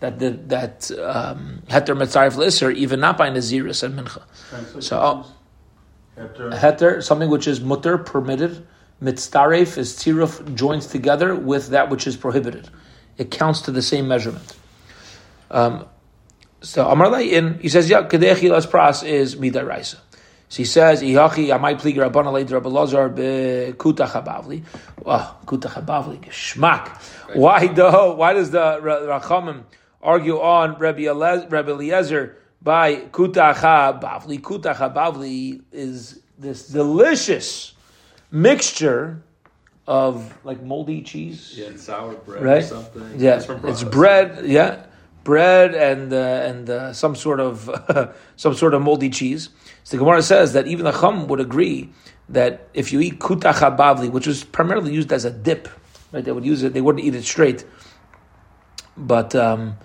that 0.00 0.18
the, 0.18 0.30
that 0.30 0.90
um, 1.00 1.62
heter 1.68 1.96
mitzarif 1.96 2.36
isser 2.36 2.74
even 2.74 3.00
not 3.00 3.16
by 3.16 3.30
naziris 3.30 3.82
and 3.82 3.98
mincha. 3.98 4.82
So 4.82 4.98
oh, 4.98 6.20
heter. 6.20 6.52
heter 6.58 7.02
something 7.02 7.30
which 7.30 7.46
is 7.46 7.60
mutter 7.60 7.98
permitted. 7.98 8.66
Mitzarif 9.02 9.76
is 9.76 9.94
tziruf 9.94 10.54
joins 10.54 10.86
together 10.86 11.34
with 11.34 11.68
that 11.68 11.90
which 11.90 12.06
is 12.06 12.16
prohibited. 12.16 12.68
It 13.18 13.30
counts 13.30 13.62
to 13.62 13.70
the 13.70 13.82
same 13.82 14.08
measurement. 14.08 14.56
Um, 15.50 15.86
so 16.66 16.88
Amar 16.88 17.20
in 17.20 17.60
he 17.60 17.68
says, 17.68 17.88
yeah, 17.88 18.02
kadechilas 18.02 18.66
pras 18.66 19.06
is 19.06 19.36
midaraisa. 19.36 19.98
So 20.48 20.56
he 20.58 20.64
says, 20.64 21.02
Ihachi, 21.02 21.54
I 21.54 21.58
might 21.58 21.78
plead 21.78 21.96
Rabban 21.96 22.24
Alei 22.24 22.50
Rabbi 22.50 22.68
Lazar 22.68 23.08
be 23.08 23.72
Kuta 23.76 24.06
Chabavli. 24.06 24.64
Oh, 25.04 25.36
Kuta 25.44 25.68
Chabavli, 25.68 26.20
geschmack. 26.20 27.00
Why 27.34 27.66
do, 27.68 27.84
why 28.14 28.32
does 28.32 28.50
the 28.50 28.58
Chachamim 28.60 29.62
argue 30.02 30.40
on 30.40 30.76
Rabbi, 30.78 31.02
Eliezer 31.02 32.36
by 32.60 32.96
Kuta 32.96 33.54
Chabavli? 33.54 34.40
Kuta 34.40 34.74
Chabavli 34.74 35.62
is 35.72 36.20
this 36.38 36.68
delicious 36.68 37.74
mixture 38.30 39.22
of 39.86 40.36
like 40.44 40.62
moldy 40.62 41.02
cheese. 41.02 41.54
Yeah, 41.56 41.66
and 41.66 41.80
sour 41.80 42.14
bread 42.14 42.42
right? 42.42 42.62
or 42.62 42.66
something. 42.66 43.20
Yeah, 43.20 43.40
it's 43.64 43.84
bread, 43.84 44.46
yeah 44.46 44.85
bread 45.26 45.74
and 45.74 46.12
uh, 46.12 46.48
and 46.50 46.70
uh, 46.70 46.92
some 46.92 47.16
sort 47.16 47.40
of 47.40 47.68
some 48.36 48.54
sort 48.54 48.74
of 48.74 48.80
moldy 48.80 49.10
cheese. 49.10 49.50
So 49.82 49.96
the 49.96 50.04
Gemara 50.04 50.22
says 50.22 50.52
that 50.52 50.68
even 50.68 50.84
the 50.84 50.92
Chum 50.92 51.26
would 51.26 51.40
agree 51.40 51.90
that 52.28 52.68
if 52.74 52.92
you 52.92 53.00
eat 53.00 53.18
kuta 53.18 53.52
chabavli, 53.52 54.10
which 54.10 54.28
was 54.28 54.44
primarily 54.44 54.94
used 54.94 55.12
as 55.12 55.24
a 55.24 55.30
dip, 55.32 55.68
right? 56.12 56.24
They 56.24 56.30
would 56.30 56.44
use 56.44 56.62
it; 56.62 56.72
they 56.74 56.80
wouldn't 56.80 57.04
eat 57.04 57.16
it 57.16 57.24
straight, 57.24 57.64
but 58.96 59.34
um, 59.34 59.76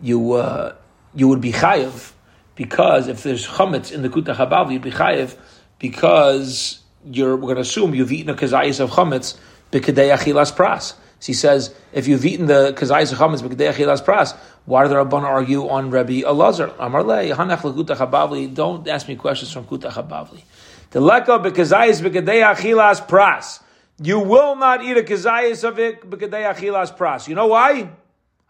you 0.00 0.32
uh, 0.32 0.74
you 1.14 1.28
would 1.28 1.40
be 1.40 1.52
chayiv 1.52 2.12
because 2.56 3.06
if 3.06 3.22
there's 3.22 3.46
chametz 3.46 3.92
in 3.92 4.02
the 4.02 4.08
kuta 4.08 4.34
chabavli, 4.34 4.72
you'd 4.72 4.82
be 4.82 4.90
chayiv 4.90 5.36
because 5.78 6.80
you're 7.04 7.36
we're 7.36 7.54
going 7.54 7.62
to 7.62 7.62
assume 7.62 7.94
you've 7.94 8.10
eaten 8.10 8.30
a 8.30 8.34
kazayis 8.34 8.80
of 8.80 8.90
chametz 8.90 9.38
b'kedei 9.70 10.12
achilas 10.16 10.52
pras. 10.52 10.94
So 11.22 11.26
he 11.28 11.34
says, 11.34 11.72
if 11.92 12.08
you've 12.08 12.24
eaten 12.24 12.46
the 12.46 12.72
kazayis 12.72 13.14
chametz 13.14 13.42
b'kedei 13.42 14.04
pras, 14.04 14.36
why 14.64 14.82
do 14.82 14.88
the 14.88 14.96
Rabban 14.96 15.22
argue 15.22 15.68
on 15.68 15.88
Rabbi 15.88 16.22
Elazar? 16.22 16.74
Amar 16.80 17.04
le 17.04 17.14
hanach 17.36 17.60
lekuta 17.60 17.94
chabavli. 17.94 18.52
Don't 18.52 18.88
ask 18.88 19.06
me 19.06 19.14
questions 19.14 19.52
from 19.52 19.64
kuta 19.64 19.88
chabavli. 19.90 20.42
The 20.90 21.00
leka 21.00 21.38
b'kezayis 21.38 22.02
b'kedei 22.02 22.42
achilas 22.52 23.06
pras. 23.06 23.62
You 24.02 24.18
will 24.18 24.56
not 24.56 24.82
eat 24.82 24.96
a 24.96 25.02
kazayis 25.04 25.62
of 25.62 25.78
it 25.78 26.00
b'kedei 26.10 26.52
achilas 26.52 26.92
pras. 26.98 27.28
You 27.28 27.36
know 27.36 27.46
why? 27.46 27.88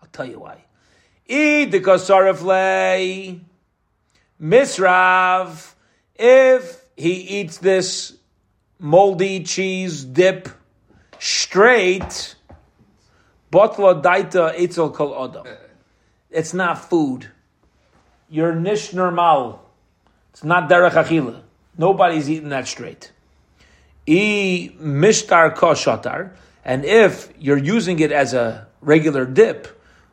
I'll 0.01 0.09
tell 0.11 0.25
you 0.25 0.41
why. 0.41 0.65
Eat 1.27 1.73
the 1.73 1.81
kasarif 1.81 3.39
misrav. 4.41 5.75
If 6.15 6.83
he 6.97 7.13
eats 7.13 7.59
this 7.59 8.17
moldy 8.79 9.45
cheese 9.45 10.05
dip 10.05 10.49
straight, 11.19 12.37
Botla 13.53 14.03
daita 14.03 14.55
etzel 14.57 14.91
kol 14.91 15.13
adam. 15.25 15.47
It's 16.31 16.55
not 16.55 16.79
food. 16.89 17.31
You're 18.31 18.55
nish 18.55 18.95
normal. 18.95 19.61
It's 20.31 20.43
not 20.43 20.71
derech 20.71 20.93
achila. 20.93 21.43
Nobody's 21.77 22.31
eating 22.31 22.49
that 22.49 22.67
straight. 22.67 23.13
E 24.07 24.71
mishtar 24.81 25.55
koshatar. 25.55 26.33
And 26.65 26.87
if 26.87 27.31
you're 27.39 27.59
using 27.59 27.99
it 27.99 28.11
as 28.11 28.33
a 28.33 28.69
regular 28.81 29.27
dip, 29.27 29.69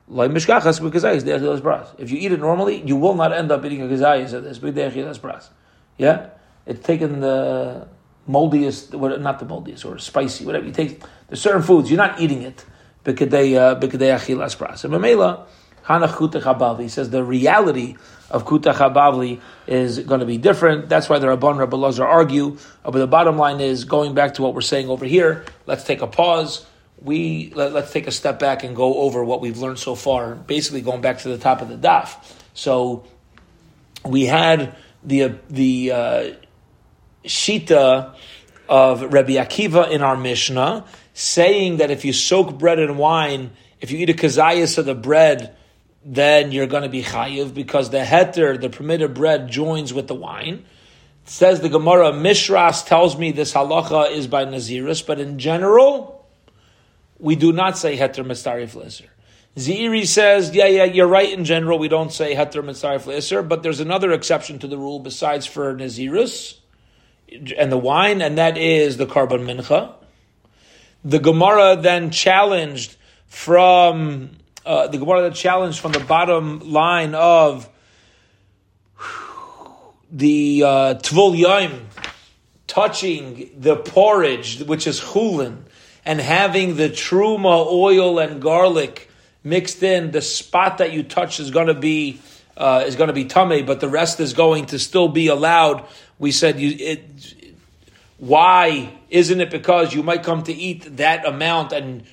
like 0.10 0.32
mishkachas 0.32 1.62
bras. 1.62 1.94
If 1.98 2.12
you 2.12 2.18
eat 2.18 2.34
it 2.34 2.40
normally, 2.42 2.82
you 2.86 2.98
will 2.98 3.16
not 3.16 3.32
end 3.32 3.52
up 3.52 3.64
eating 3.64 3.82
a 3.82 3.86
kazayas 3.86 4.34
of 4.34 4.44
this 4.44 5.18
bras. 5.18 5.50
Yeah, 5.98 6.32
it's 6.66 6.86
taken 6.86 7.22
the 7.22 7.88
moldiest, 8.28 8.94
not 8.94 9.40
the 9.40 9.46
moldiest 9.46 9.86
or 9.86 9.98
spicy, 9.98 10.46
whatever 10.46 10.66
you 10.66 10.74
take. 10.74 11.02
There's 11.28 11.42
certain 11.42 11.62
foods 11.62 11.90
you're 11.90 11.98
not 11.98 12.20
eating 12.20 12.42
it 12.42 12.66
b'kedei 13.04 13.56
uh, 13.56 13.80
achilas 13.80 14.56
pras. 14.58 14.84
And 14.84 14.94
Mamela, 14.94 15.46
Hanach 15.86 16.14
Kuta 16.14 16.42
Chabavli 16.42 16.90
says 16.90 17.10
the 17.10 17.24
reality 17.24 17.96
of 18.30 18.46
Kuta 18.46 18.74
Chabavli 18.74 19.42
is 19.68 20.00
going 20.00 20.20
to 20.20 20.26
be 20.26 20.38
different. 20.38 20.88
That's 20.88 21.10
why 21.10 21.20
the 21.20 21.28
Rabban 21.28 21.58
Rabbi 21.58 21.76
Lazar 21.76 22.06
argue. 22.06 22.58
Uh, 22.86 22.92
but 22.92 23.00
the 23.00 23.08
bottom 23.08 23.38
line 23.38 23.60
is 23.60 23.86
going 23.86 24.14
back 24.14 24.36
to 24.36 24.42
what 24.42 24.54
we're 24.54 24.62
saying 24.62 24.90
over 24.90 25.06
here. 25.06 25.46
Let's 25.66 25.84
take 25.84 26.02
a 26.02 26.08
pause. 26.08 26.66
We 27.02 27.52
let, 27.56 27.76
us 27.76 27.92
take 27.92 28.08
a 28.08 28.12
step 28.12 28.40
back 28.40 28.64
and 28.64 28.76
go 28.76 29.00
over 29.00 29.24
what 29.24 29.42
we've 29.42 29.58
learned 29.58 29.80
so 29.80 29.96
far. 29.96 30.36
Basically, 30.36 30.82
going 30.82 31.02
back 31.02 31.20
to 31.20 31.30
the 31.30 31.38
top 31.38 31.62
of 31.62 31.70
the 31.70 31.78
daf. 31.78 32.16
So 32.54 33.06
we 34.06 34.26
had 34.26 34.76
the 35.04 35.36
the 35.50 35.92
uh, 35.92 36.32
shita 37.24 38.16
of 38.70 39.02
Rabbi 39.02 39.34
Akiva 39.34 39.90
in 39.90 40.02
our 40.04 40.16
Mishnah 40.16 40.86
saying 41.14 41.78
that 41.78 41.92
if 41.92 42.06
you 42.06 42.14
soak 42.14 42.58
bread 42.58 42.80
in 42.80 42.98
wine, 42.98 43.52
if 43.82 43.92
you 43.92 43.98
eat 43.98 44.10
a 44.10 44.14
kazayas 44.14 44.78
of 44.78 44.86
the 44.86 44.96
bread, 44.96 45.56
then 46.06 46.52
you're 46.52 46.68
going 46.68 46.84
to 46.84 46.90
be 46.90 47.04
chayiv 47.04 47.54
because 47.54 47.90
the 47.90 48.00
heter, 48.00 48.62
the 48.62 48.70
permitted 48.70 49.16
bread, 49.16 49.50
joins 49.50 49.94
with 49.94 50.08
the 50.08 50.16
wine. 50.16 50.66
It 51.26 51.30
says 51.30 51.62
the 51.62 51.70
Gemara, 51.70 52.12
Mishras 52.12 52.86
tells 52.86 53.18
me 53.18 53.32
this 53.32 53.54
halacha 53.54 54.12
is 54.12 54.28
by 54.28 54.46
Naziris, 54.46 55.06
but 55.06 55.20
in 55.20 55.40
general, 55.40 56.28
we 57.18 57.36
do 57.36 57.52
not 57.52 57.78
say 57.78 57.98
heter 57.98 58.26
mistarif 58.26 58.76
liser. 58.76 59.10
Ziri 59.58 60.06
says, 60.06 60.56
yeah, 60.56 60.68
yeah, 60.68 60.84
you're 60.86 61.08
right. 61.08 61.34
In 61.34 61.44
general, 61.44 61.80
we 61.80 61.88
don't 61.88 62.14
say 62.14 62.36
heter 62.36 62.64
mitzarif 62.64 63.08
liser, 63.08 63.42
but 63.42 63.64
there's 63.64 63.80
another 63.80 64.12
exception 64.12 64.60
to 64.60 64.68
the 64.68 64.78
rule 64.78 65.00
besides 65.00 65.46
for 65.46 65.76
Nazirus 65.76 66.59
and 67.58 67.72
the 67.72 67.78
wine, 67.78 68.22
and 68.22 68.38
that 68.38 68.58
is 68.58 68.98
the 68.98 69.06
karban 69.06 69.46
mincha. 69.46 69.94
The 71.04 71.20
Gemara 71.20 71.78
then 71.78 72.12
challenged 72.12 72.96
from 73.28 74.32
uh, 74.66 74.88
the 74.88 74.98
Gemara 74.98 75.22
then 75.24 75.34
challenged 75.34 75.80
from 75.80 75.94
the 75.94 76.00
bottom 76.00 76.72
line 76.72 77.16
of 77.16 77.70
the 80.12 80.64
uh, 80.66 80.94
Tvul 80.96 81.38
Yom 81.38 81.88
touching 82.68 83.50
the 83.58 83.76
porridge, 83.76 84.62
which 84.64 84.86
is 84.88 85.00
chulin, 85.00 85.64
and 86.06 86.20
having 86.20 86.76
the 86.76 86.90
truma 86.90 87.66
oil 87.68 88.20
and 88.20 88.42
garlic 88.42 89.10
mixed 89.44 89.82
in. 89.84 90.12
The 90.12 90.22
spot 90.22 90.78
that 90.78 90.94
you 90.94 91.04
touch 91.04 91.40
is 91.40 91.52
going 91.52 91.68
to 91.68 91.74
be 91.74 92.20
uh, 92.58 92.84
is 92.86 92.96
going 92.96 93.08
to 93.08 93.14
be 93.14 93.26
tamei, 93.26 93.66
but 93.66 93.80
the 93.80 93.90
rest 93.90 94.20
is 94.20 94.34
going 94.34 94.68
to 94.68 94.80
still 94.80 95.08
be 95.08 95.28
allowed. 95.28 95.86
We 96.20 96.32
said 96.32 96.60
you 96.60 96.76
it, 96.78 97.34
why 98.20 98.94
isn't 99.10 99.40
it 99.40 99.50
because 99.50 99.94
you 99.94 100.04
might 100.04 100.24
come 100.24 100.44
to 100.44 100.54
eat 100.54 100.98
that 100.98 101.26
amount 101.26 101.72
and 101.72 102.04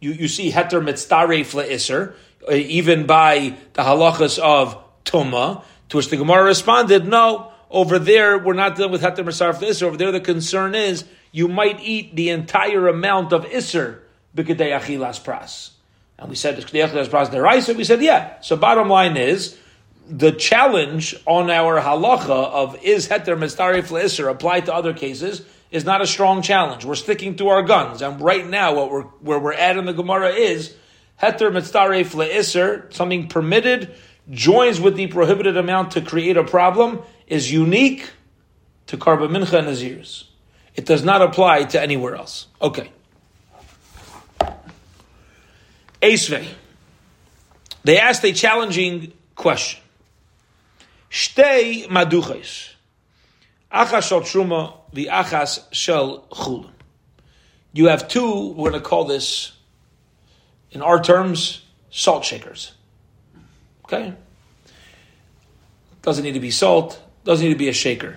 you, 0.00 0.12
you 0.12 0.28
see 0.28 0.52
heter 0.52 0.82
mitzdaref 0.82 1.54
le'isr, 1.54 2.14
uh, 2.48 2.52
even 2.52 3.06
by 3.06 3.56
the 3.72 3.82
halachas 3.82 4.38
of 4.38 4.76
tuma, 5.04 5.64
to 5.88 5.96
which 5.96 6.08
the 6.10 6.16
Gemara 6.16 6.44
responded, 6.44 7.06
no, 7.06 7.52
over 7.70 7.98
there 7.98 8.38
we're 8.38 8.52
not 8.52 8.76
dealing 8.76 8.92
with 8.92 9.02
heter 9.02 9.24
mitzdaref 9.24 9.60
le'isr, 9.60 9.84
over 9.84 9.96
there 9.96 10.12
the 10.12 10.20
concern 10.20 10.74
is 10.74 11.04
you 11.32 11.48
might 11.48 11.80
eat 11.80 12.14
the 12.14 12.28
entire 12.28 12.86
amount 12.88 13.32
of 13.32 13.46
isr 13.46 14.00
b'kedei 14.36 14.78
achilas 14.78 15.22
pras. 15.22 15.70
And 16.18 16.28
we 16.28 16.36
said, 16.36 16.56
pras 16.56 17.30
deraisa, 17.30 17.74
we 17.74 17.84
said, 17.84 18.02
yeah. 18.02 18.40
So 18.42 18.56
bottom 18.56 18.88
line 18.88 19.16
is, 19.16 19.58
the 20.08 20.32
challenge 20.32 21.14
on 21.26 21.50
our 21.50 21.80
halacha 21.80 22.30
of 22.30 22.82
is 22.82 23.08
heter 23.08 23.36
mistarif 23.38 23.88
leisser 23.88 24.30
applied 24.30 24.66
to 24.66 24.74
other 24.74 24.92
cases 24.92 25.44
is 25.70 25.84
not 25.84 26.02
a 26.02 26.06
strong 26.06 26.42
challenge. 26.42 26.84
We're 26.84 26.94
sticking 26.94 27.36
to 27.36 27.48
our 27.48 27.62
guns, 27.62 28.02
and 28.02 28.20
right 28.20 28.46
now, 28.46 28.74
what 28.74 28.90
we're 28.90 29.02
where 29.02 29.38
we're 29.38 29.54
at 29.54 29.76
in 29.76 29.86
the 29.86 29.92
Gemara 29.92 30.30
is 30.30 30.74
heter 31.22 31.50
mitzaref 31.50 32.14
le'isr, 32.14 32.92
something 32.92 33.28
permitted, 33.28 33.94
joins 34.30 34.80
with 34.80 34.96
the 34.96 35.06
prohibited 35.06 35.56
amount 35.56 35.92
to 35.92 36.00
create 36.00 36.36
a 36.36 36.44
problem, 36.44 37.00
is 37.26 37.50
unique 37.50 38.10
to 38.86 38.96
karba 38.96 39.28
mincha 39.28 39.58
and 39.58 39.68
nazirs. 39.68 40.24
It 40.74 40.86
does 40.86 41.04
not 41.04 41.22
apply 41.22 41.64
to 41.64 41.80
anywhere 41.80 42.16
else. 42.16 42.46
Okay. 42.60 42.90
Esvei. 46.00 46.46
They 47.84 47.98
asked 47.98 48.24
a 48.24 48.32
challenging 48.32 49.12
question. 49.34 49.81
Shtei 51.12 51.86
maduches. 51.88 52.70
Achas 53.70 54.08
shel 54.08 54.22
truma, 54.22 54.74
the 54.94 55.10
achas 55.12 55.62
shel 55.70 56.26
chulin. 56.30 56.70
You 57.74 57.88
have 57.88 58.08
two, 58.08 58.52
we're 58.52 58.70
going 58.70 58.82
to 58.82 58.88
call 58.88 59.04
this, 59.04 59.52
in 60.70 60.80
our 60.80 61.02
terms, 61.02 61.66
salt 61.90 62.24
shakers. 62.24 62.72
Okay? 63.84 64.14
Doesn't 66.00 66.24
need 66.24 66.32
to 66.32 66.40
be 66.40 66.50
salt, 66.50 66.98
doesn't 67.24 67.44
need 67.44 67.52
to 67.52 67.58
be 67.58 67.68
a 67.68 67.74
shaker. 67.74 68.16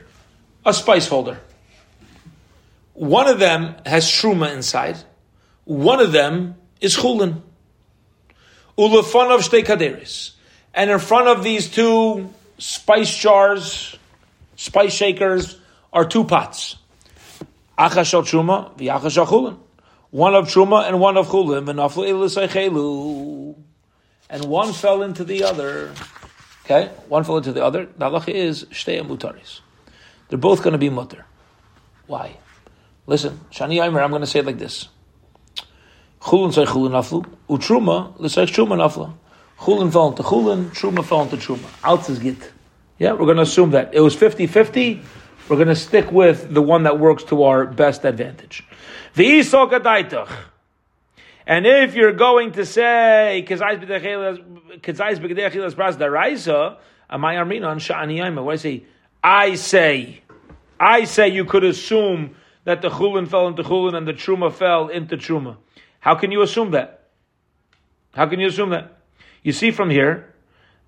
A 0.65 0.73
spice 0.73 1.07
holder. 1.07 1.39
One 2.93 3.27
of 3.27 3.39
them 3.39 3.75
has 3.85 4.05
truma 4.07 4.53
inside. 4.53 4.95
One 5.65 5.99
of 5.99 6.13
them 6.13 6.55
is 6.79 6.95
chulin. 6.95 7.41
Ulefan 8.77 9.35
of 9.35 9.41
shtei 9.41 9.65
kaderis. 9.65 10.31
And 10.73 10.89
in 10.89 10.99
front 10.99 11.27
of 11.27 11.43
these 11.43 11.69
two 11.69 12.33
spice 12.57 13.15
jars, 13.15 13.97
spice 14.55 14.93
shakers, 14.93 15.59
are 15.91 16.05
two 16.05 16.23
pots. 16.23 16.77
Achas 17.77 18.05
shel 18.05 18.23
truma, 18.23 18.77
v'achas 18.77 19.11
shel 19.11 19.27
chulin. 19.27 19.57
One 20.11 20.33
of 20.35 20.47
truma 20.47 20.87
and 20.87 20.99
one 20.99 21.17
of 21.17 21.27
chulin, 21.27 21.67
And 24.29 24.45
one 24.45 24.73
fell 24.73 25.01
into 25.01 25.23
the 25.23 25.43
other. 25.43 25.91
Okay, 26.63 26.91
one 27.09 27.23
fell 27.23 27.37
into 27.37 27.51
the 27.51 27.63
other. 27.63 27.85
The 27.85 28.05
halacha 28.09 28.29
is 28.29 28.65
shtei 28.65 29.05
mutaris. 29.05 29.59
They're 30.29 30.39
both 30.39 30.63
going 30.63 30.71
to 30.71 30.77
be 30.77 30.89
mutter. 30.89 31.25
Why? 32.07 32.37
Listen, 33.07 33.39
Shani 33.51 33.85
Aimer, 33.85 34.01
I'm 34.01 34.09
going 34.09 34.21
to 34.21 34.27
say 34.27 34.39
it 34.39 34.45
like 34.45 34.57
this. 34.57 34.87
Chulin 36.21 36.53
say 36.53 36.65
chulin 36.65 36.91
naflu, 36.91 37.25
utruma 37.47 38.17
l'say 38.19 38.45
truma 38.45 38.75
naflu. 38.77 39.13
Chulin 39.59 39.91
fell 39.91 40.09
into 40.09 40.23
chulin, 40.23 40.69
truma 40.69 41.03
fell 41.03 41.21
into 41.23 41.37
truma. 41.37 41.67
Alt 41.83 42.09
is 42.09 42.19
git. 42.19 42.51
Yeah, 42.97 43.13
we're 43.13 43.25
going 43.25 43.37
to 43.37 43.43
assume 43.43 43.71
that. 43.71 43.93
It 43.93 44.01
was 44.01 44.15
50-50. 44.15 45.01
We're 45.47 45.55
going 45.57 45.67
to 45.67 45.75
stick 45.75 46.11
with 46.11 46.53
the 46.53 46.61
one 46.61 46.83
that 46.83 46.99
works 46.99 47.23
to 47.25 47.43
our 47.43 47.65
best 47.65 48.03
advantage. 48.03 48.63
And 51.47 51.67
if 51.67 51.95
you're 51.95 52.13
going 52.13 52.51
to 52.53 52.65
say, 52.65 53.45
what 53.47 53.61
I 53.61 53.75
say, 58.57 58.83
I 59.23 59.55
say, 59.55 60.21
I 60.79 61.03
say 61.05 61.27
you 61.29 61.45
could 61.45 61.63
assume 61.63 62.35
that 62.63 62.81
the 62.81 62.89
chulin 62.89 63.27
fell 63.27 63.47
into 63.47 63.63
chulin 63.63 63.95
and 63.95 64.07
the 64.07 64.13
truma 64.13 64.51
fell 64.51 64.87
into 64.89 65.17
truma. 65.17 65.57
How 65.99 66.15
can 66.15 66.31
you 66.31 66.41
assume 66.41 66.71
that? 66.71 67.09
How 68.13 68.25
can 68.27 68.39
you 68.39 68.47
assume 68.47 68.71
that? 68.71 68.97
You 69.45 69.51
see 69.51 69.69
from 69.69 69.91
here 69.91 70.33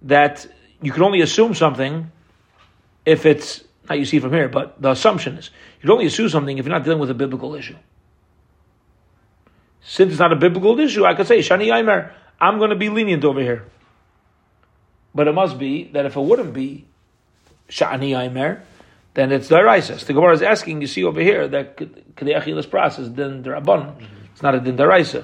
that 0.01 0.47
you 0.81 0.91
can 0.91 1.03
only 1.03 1.21
assume 1.21 1.53
something 1.53 2.11
if 3.05 3.27
it's 3.27 3.63
not 3.87 3.99
you 3.99 4.05
see 4.05 4.19
from 4.19 4.33
here, 4.33 4.49
but 4.49 4.81
the 4.81 4.89
assumption 4.89 5.37
is 5.37 5.51
you 5.77 5.81
can 5.81 5.91
only 5.91 6.07
assume 6.07 6.27
something 6.27 6.57
if 6.57 6.65
you're 6.65 6.73
not 6.73 6.83
dealing 6.83 6.97
with 6.97 7.11
a 7.11 7.13
biblical 7.13 7.53
issue. 7.53 7.75
Since 9.81 10.13
it's 10.13 10.19
not 10.19 10.33
a 10.33 10.35
biblical 10.35 10.79
issue, 10.79 11.05
I 11.05 11.13
could 11.13 11.27
say 11.27 11.37
Shani 11.37 11.71
Aimer, 11.71 12.11
I'm 12.41 12.57
going 12.57 12.71
to 12.71 12.75
be 12.75 12.89
lenient 12.89 13.23
over 13.23 13.41
here. 13.41 13.67
But 15.13 15.27
it 15.27 15.33
must 15.33 15.59
be 15.59 15.91
that 15.93 16.07
if 16.07 16.15
it 16.15 16.21
wouldn't 16.21 16.53
be 16.53 16.87
Shani 17.69 18.19
Aimer, 18.19 18.63
then 19.13 19.31
it's 19.31 19.49
Daraisa. 19.49 20.03
The 20.03 20.13
Gemara 20.13 20.33
is 20.33 20.41
asking, 20.41 20.81
you 20.81 20.87
see 20.87 21.03
over 21.03 21.21
here, 21.21 21.47
that 21.47 21.77
Kadeachilas 21.77 22.67
process 22.67 23.07
Din 23.07 23.43
Darabon. 23.43 24.01
It's 24.31 24.41
not 24.41 24.55
a 24.55 24.59
Din 24.59 24.77
Daraisa. 24.77 25.23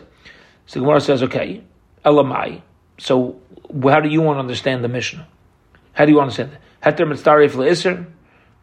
So 0.67 0.79
the 0.79 0.81
Gemara 0.81 1.01
says, 1.01 1.23
okay, 1.23 1.63
Elamai. 2.05 2.61
So 2.97 3.39
how 3.81 3.99
do 3.99 4.09
you 4.09 4.21
want 4.21 4.37
to 4.37 4.41
understand 4.41 4.83
the 4.83 4.87
Mishnah? 4.87 5.27
How 5.93 6.05
do 6.05 6.11
you 6.11 6.19
understand 6.19 6.51
it? 6.53 6.59
Heter 6.83 7.07
mitzaref 7.07 7.51
le'isr, 7.51 8.05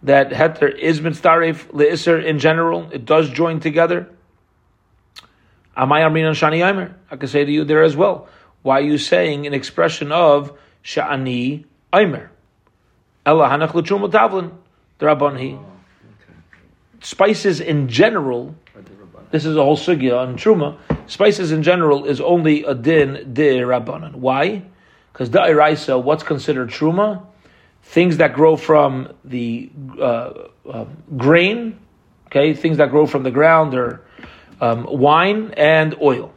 that 0.02 0.30
heter 0.30 0.76
is 0.76 1.00
mitzaref 1.00 1.66
le'isr 1.72 2.24
in 2.24 2.38
general, 2.38 2.90
it 2.92 3.04
does 3.04 3.28
join 3.30 3.60
together. 3.60 4.08
Amay 5.76 6.02
Armin 6.02 6.26
and 6.26 6.36
Shani 6.36 6.66
Aimer. 6.66 6.96
I 7.10 7.16
can 7.16 7.28
say 7.28 7.44
to 7.44 7.50
you 7.50 7.64
there 7.64 7.82
as 7.82 7.96
well. 7.96 8.28
Why 8.62 8.80
are 8.80 8.84
you 8.84 8.98
saying 8.98 9.46
an 9.46 9.54
expression 9.54 10.12
of 10.12 10.58
Sha'ani 10.84 11.64
Aimer? 11.94 12.30
Ella 13.24 13.48
hanach 13.48 13.74
l'trum 13.74 14.10
tavlin, 14.10 14.52
drabonhi. 14.98 15.58
Oh, 15.58 15.66
Spices 17.00 17.60
in 17.60 17.88
general, 17.88 18.54
this 19.30 19.44
is 19.44 19.56
a 19.56 19.62
whole 19.62 19.76
sugya 19.76 20.18
on 20.18 20.36
truma. 20.36 20.78
Spices 21.06 21.52
in 21.52 21.62
general 21.62 22.04
is 22.04 22.20
only 22.20 22.64
a 22.64 22.74
din 22.74 23.32
de 23.32 23.58
rabbanon. 23.58 24.14
Why? 24.16 24.62
Because 25.12 25.30
da'iraisa, 25.30 26.02
what's 26.02 26.22
considered 26.22 26.70
truma? 26.70 27.26
Things 27.82 28.18
that 28.18 28.34
grow 28.34 28.56
from 28.56 29.12
the 29.24 29.70
uh, 30.00 30.32
uh, 30.68 30.84
grain, 31.16 31.78
okay, 32.26 32.54
things 32.54 32.78
that 32.78 32.90
grow 32.90 33.06
from 33.06 33.22
the 33.22 33.30
ground, 33.30 33.74
or 33.74 34.02
um, 34.60 34.86
wine 34.88 35.54
and 35.56 35.96
oil. 36.00 36.32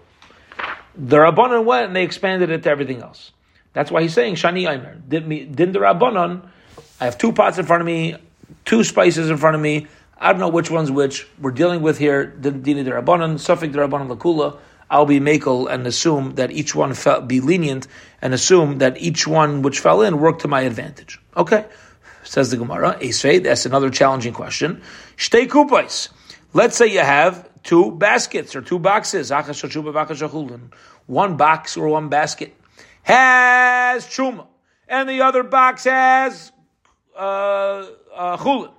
The 0.96 1.18
rabbanon 1.18 1.66
went 1.66 1.88
and 1.88 1.96
they 1.96 2.04
expanded 2.04 2.50
it 2.50 2.64
to 2.64 2.70
everything 2.70 3.02
else. 3.02 3.32
That's 3.74 3.90
why 3.90 4.04
he's 4.04 4.14
saying 4.14 4.36
shani 4.36 4.70
aimer. 4.70 4.96
Din 4.96 5.72
the 5.72 5.80
rabbanon. 5.80 6.48
I 7.00 7.06
have 7.06 7.18
two 7.18 7.34
pots 7.34 7.58
in 7.58 7.66
front 7.66 7.82
of 7.82 7.88
me, 7.88 8.16
two 8.66 8.84
spices 8.84 9.30
in 9.30 9.38
front 9.38 9.56
of 9.56 9.62
me. 9.62 9.88
I 10.24 10.32
don't 10.32 10.40
know 10.40 10.48
which 10.48 10.72
one's 10.72 10.90
which. 10.90 11.28
We're 11.38 11.52
dealing 11.52 11.82
with 11.82 11.98
here 11.98 12.26
din 12.26 12.64
the 12.64 12.92
rabbanon, 12.92 13.38
suffix 13.42 13.74
the 13.74 13.80
rabbanon 13.80 14.08
lakula. 14.08 14.58
I'll 14.90 15.06
be 15.06 15.20
makel 15.20 15.70
and 15.70 15.86
assume 15.86 16.36
that 16.36 16.50
each 16.50 16.74
one 16.74 16.94
fell, 16.94 17.20
be 17.20 17.42
lenient 17.42 17.88
and 18.22 18.34
assume 18.34 18.78
that 18.78 19.02
each 19.02 19.28
one 19.28 19.64
which 19.64 19.82
fell 19.82 20.02
in 20.02 20.22
worked 20.22 20.44
to 20.44 20.48
my 20.48 20.62
advantage. 20.62 21.20
Okay, 21.36 21.66
says 22.24 22.52
the 22.52 22.58
Gemara. 22.58 22.98
Esvei, 23.02 23.44
that's 23.44 23.66
another 23.66 23.90
challenging 23.90 24.32
question. 24.34 24.82
Shtei 25.18 25.46
kupais. 25.46 26.08
Let's 26.54 26.78
say 26.78 26.88
you 26.88 27.02
have 27.02 27.50
two 27.64 27.92
baskets 27.92 28.56
or 28.56 28.62
two 28.62 28.80
boxes. 28.80 29.30
One 31.06 31.36
box 31.36 31.76
or 31.76 31.88
one 31.90 32.08
basket 32.08 32.56
has 33.02 34.06
chuma, 34.06 34.48
and 34.88 35.10
the 35.10 35.20
other 35.22 35.44
box 35.44 35.84
has 35.84 36.54
uh, 37.14 37.88
uh, 38.16 38.38
chulin. 38.38 38.72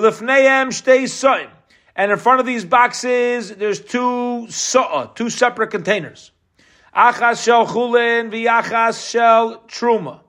Shtei 0.00 1.48
and 1.96 2.12
in 2.12 2.18
front 2.18 2.40
of 2.40 2.46
these 2.46 2.64
boxes, 2.64 3.56
there's 3.56 3.80
two 3.80 4.46
sa'ah, 4.50 5.12
two 5.14 5.30
separate 5.30 5.70
containers. 5.70 6.30
Achas 6.94 7.42
shel 7.42 7.66
chulin 7.66 8.30
v'achas 8.30 9.10
shel 9.10 9.62
truma. 9.66 10.20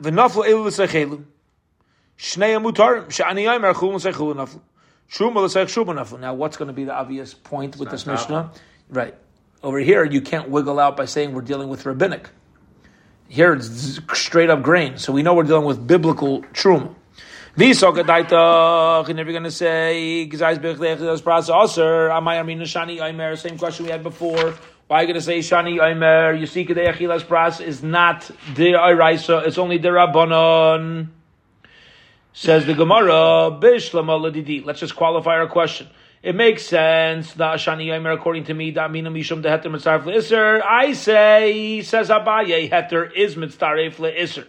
V'naflu 0.00 0.46
elu 0.46 0.66
l'sechelu. 0.66 1.24
Shnei 2.16 2.56
amutarim. 2.56 3.06
Sh'ani 3.06 3.44
yomer 3.44 3.74
chulin 3.74 3.96
l'sechelu 3.96 4.34
naflu. 4.34 4.60
Truma 5.10 5.42
l'sech 5.42 5.66
naflu. 5.66 6.20
Now, 6.20 6.34
what's 6.34 6.56
going 6.56 6.68
to 6.68 6.72
be 6.72 6.84
the 6.84 6.94
obvious 6.94 7.34
point 7.34 7.76
with 7.76 7.90
this 7.90 8.06
Mishnah? 8.06 8.52
Right. 8.88 9.16
Over 9.64 9.78
here, 9.78 10.04
you 10.04 10.20
can't 10.20 10.48
wiggle 10.48 10.78
out 10.78 10.96
by 10.96 11.06
saying 11.06 11.32
we're 11.32 11.42
dealing 11.42 11.68
with 11.68 11.86
rabbinic. 11.86 12.28
Here, 13.28 13.54
it's 13.54 13.98
straight 14.12 14.50
up 14.50 14.62
grain. 14.62 14.98
So 14.98 15.12
we 15.12 15.22
know 15.22 15.34
we're 15.34 15.42
dealing 15.42 15.64
with 15.64 15.84
biblical 15.84 16.42
truma. 16.52 16.94
Visokadaita, 17.56 19.08
and 19.08 19.20
if 19.20 19.26
you're 19.26 19.32
going 19.32 19.44
to 19.44 19.50
say, 19.52 20.28
same 23.36 23.58
question 23.58 23.84
we 23.84 23.92
had 23.92 24.02
before. 24.02 24.54
Why 24.88 24.98
are 24.98 25.02
you 25.02 25.06
going 25.06 25.14
to 25.14 25.20
say 25.20 25.38
Shani 25.38 25.80
Aimer? 25.80 26.32
You 26.32 26.46
see, 26.46 26.66
Kedei 26.66 26.92
Achilas 26.92 27.22
Pras 27.22 27.64
is 27.64 27.80
not 27.80 28.28
the 28.56 28.72
Iraisa, 28.72 29.46
it's 29.46 29.58
only 29.58 29.78
the 29.78 29.90
Rabbanon. 29.90 31.10
Says 32.32 32.66
the 32.66 32.74
Gemara, 32.74 33.56
Bishlam 33.60 34.66
Let's 34.66 34.80
just 34.80 34.96
qualify 34.96 35.36
our 35.36 35.46
question. 35.46 35.86
It 36.24 36.34
makes 36.34 36.64
sense. 36.64 37.34
The 37.34 37.44
Shani 37.44 37.94
Aimer, 37.94 38.10
according 38.10 38.46
to 38.46 38.54
me, 38.54 38.74
Damina 38.74 39.12
Mishum 39.12 39.42
the 39.42 39.50
Heter 39.50 39.66
Mitzaref 39.66 40.02
Le'Isr. 40.02 40.60
I 40.60 40.92
say, 40.94 41.82
says 41.82 42.08
Abaye, 42.08 42.68
Heter 42.68 43.12
is 43.14 43.36
Mitzaref 43.36 43.94
Le'Isr 43.98 44.44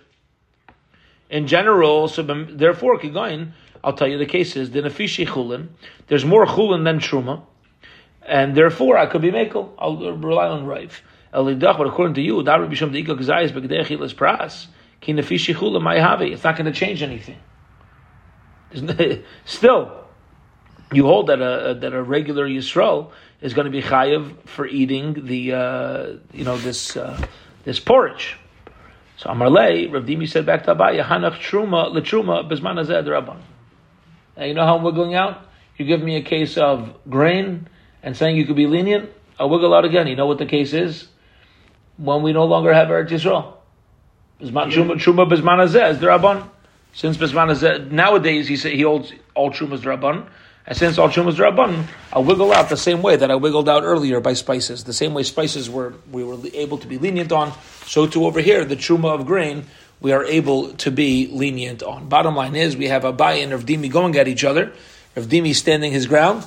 in 1.30 1.48
general, 1.48 2.08
so 2.08 2.22
therefore, 2.24 3.00
Kigoin, 3.00 3.52
I'll 3.84 3.94
tell 3.94 4.08
you 4.08 4.18
the 4.18 4.26
case 4.26 4.56
is, 4.56 4.72
the 4.72 4.82
Nafishi 4.82 5.28
Chulin, 5.28 5.70
there's 6.08 6.26
more 6.26 6.46
Chulin 6.46 6.84
than 6.84 7.00
Truma, 7.00 7.44
and 8.22 8.56
therefore 8.56 8.98
I 8.98 9.06
could 9.06 9.22
be 9.22 9.32
Mekel, 9.32 9.72
I'll 9.78 9.98
rely 9.98 10.48
on 10.48 10.66
Raif. 10.66 11.02
Elidach, 11.34 11.78
but 11.78 11.88
according 11.88 12.16
to 12.16 12.22
you, 12.22 12.42
Daru 12.44 12.70
Bisham 12.70 12.92
the 12.92 13.04
Ikak 13.04 13.20
Zayis, 13.20 13.52
Begdech 13.52 13.88
Hilas 13.88 14.16
Pras, 14.16 14.68
Ki 15.02 15.14
Nafishi 15.14 15.54
Chulin, 15.54 16.32
it's 16.32 16.44
not 16.44 16.56
going 16.56 16.72
to 16.72 16.78
change 16.78 17.04
anything. 17.04 17.38
Still, 19.46 20.06
you 20.92 21.06
hold 21.06 21.28
that 21.28 21.42
a 21.42 21.76
that 21.76 21.94
a 21.94 22.02
regular 22.02 22.48
Yisrael 22.48 23.12
is 23.42 23.54
going 23.54 23.66
to 23.66 23.72
be 23.72 23.82
chayiv 23.82 24.36
for 24.48 24.66
eating 24.66 25.26
the 25.26 25.54
uh, 25.54 26.14
you 26.34 26.44
know 26.44 26.58
this 26.58 26.98
uh, 26.98 27.26
this 27.64 27.80
porridge. 27.80 28.38
So 29.18 29.30
Amarle, 29.30 29.92
Rav 29.92 30.04
Dimi 30.04 30.28
said 30.30 30.46
back 30.46 30.64
to 30.66 30.76
Abaye, 30.76 31.04
Hanach 31.04 31.40
Truma 31.40 31.94
Letruma 31.94 32.50
Bezman 32.50 32.84
Azed 32.84 33.06
Rabban. 33.06 33.38
Now 34.36 34.44
you 34.44 34.54
know 34.54 34.66
how 34.66 34.78
I'm 34.78 34.84
wiggling 34.84 35.16
out? 35.16 35.42
You 35.78 35.86
give 35.86 36.02
me 36.02 36.18
a 36.18 36.22
case 36.22 36.58
of 36.58 36.94
grain 37.10 37.68
and 38.04 38.16
saying 38.16 38.36
you 38.38 38.46
could 38.46 38.56
be 38.56 38.68
lenient, 38.68 39.10
I'll 39.40 39.50
wiggle 39.50 39.74
out 39.74 39.86
again. 39.86 40.08
You 40.08 40.16
know 40.16 40.28
what 40.28 40.38
the 40.38 40.46
case 40.46 40.74
is? 40.74 41.08
When 41.98 42.24
we 42.24 42.34
no 42.34 42.46
longer 42.46 42.74
have 42.74 42.90
Eretz 42.90 43.10
Yisrael. 43.10 43.54
Bizman 44.42 44.72
Truma 44.72 44.96
Truma 44.96 45.30
Bezman 45.30 45.66
Azed 45.66 46.00
Rabban. 46.00 46.50
Since 46.94 47.18
Bezman 47.18 47.52
Azed, 47.52 47.92
nowadays 47.92 48.48
he 48.48 48.56
he 48.56 48.82
holds 48.82 49.14
all 49.34 49.52
Trumas 49.52 49.82
Rabban. 49.82 50.28
And 50.68 50.76
since 50.76 50.98
all 50.98 51.10
chumas 51.10 51.36
rabban, 51.36 51.86
I 52.12 52.20
wiggle 52.20 52.52
out 52.52 52.70
the 52.70 52.78
same 52.78 53.04
way 53.04 53.16
that 53.16 53.30
I 53.30 53.36
wiggled 53.36 53.70
out 53.70 53.84
earlier 53.84 54.20
by 54.20 54.34
spices. 54.34 54.84
The 54.84 54.94
same 54.94 55.14
way 55.14 55.22
spices 55.22 55.70
were 55.70 55.94
we 56.12 56.24
were 56.24 56.38
able 56.54 56.80
to 56.80 56.88
be 56.88 56.98
lenient 56.98 57.32
on, 57.32 57.54
so 57.86 58.08
too 58.08 58.26
over 58.26 58.42
here 58.42 58.66
the 58.66 58.76
truma 58.76 59.14
of 59.14 59.26
grain 59.28 59.66
we 60.02 60.12
are 60.12 60.26
able 60.26 60.74
to 60.74 60.92
be 60.92 61.28
lenient 61.28 61.84
on. 61.84 62.10
Bottom 62.10 62.36
line 62.36 62.56
is 62.56 62.76
we 62.76 62.88
have 62.88 63.04
Abai 63.04 63.44
and 63.44 63.52
Rav 63.52 63.66
Dimi 63.66 63.92
going 63.92 64.18
at 64.18 64.28
each 64.28 64.44
other. 64.44 64.74
Rav 65.16 65.26
Dimi 65.28 65.54
standing 65.54 65.92
his 65.92 66.08
ground. 66.08 66.46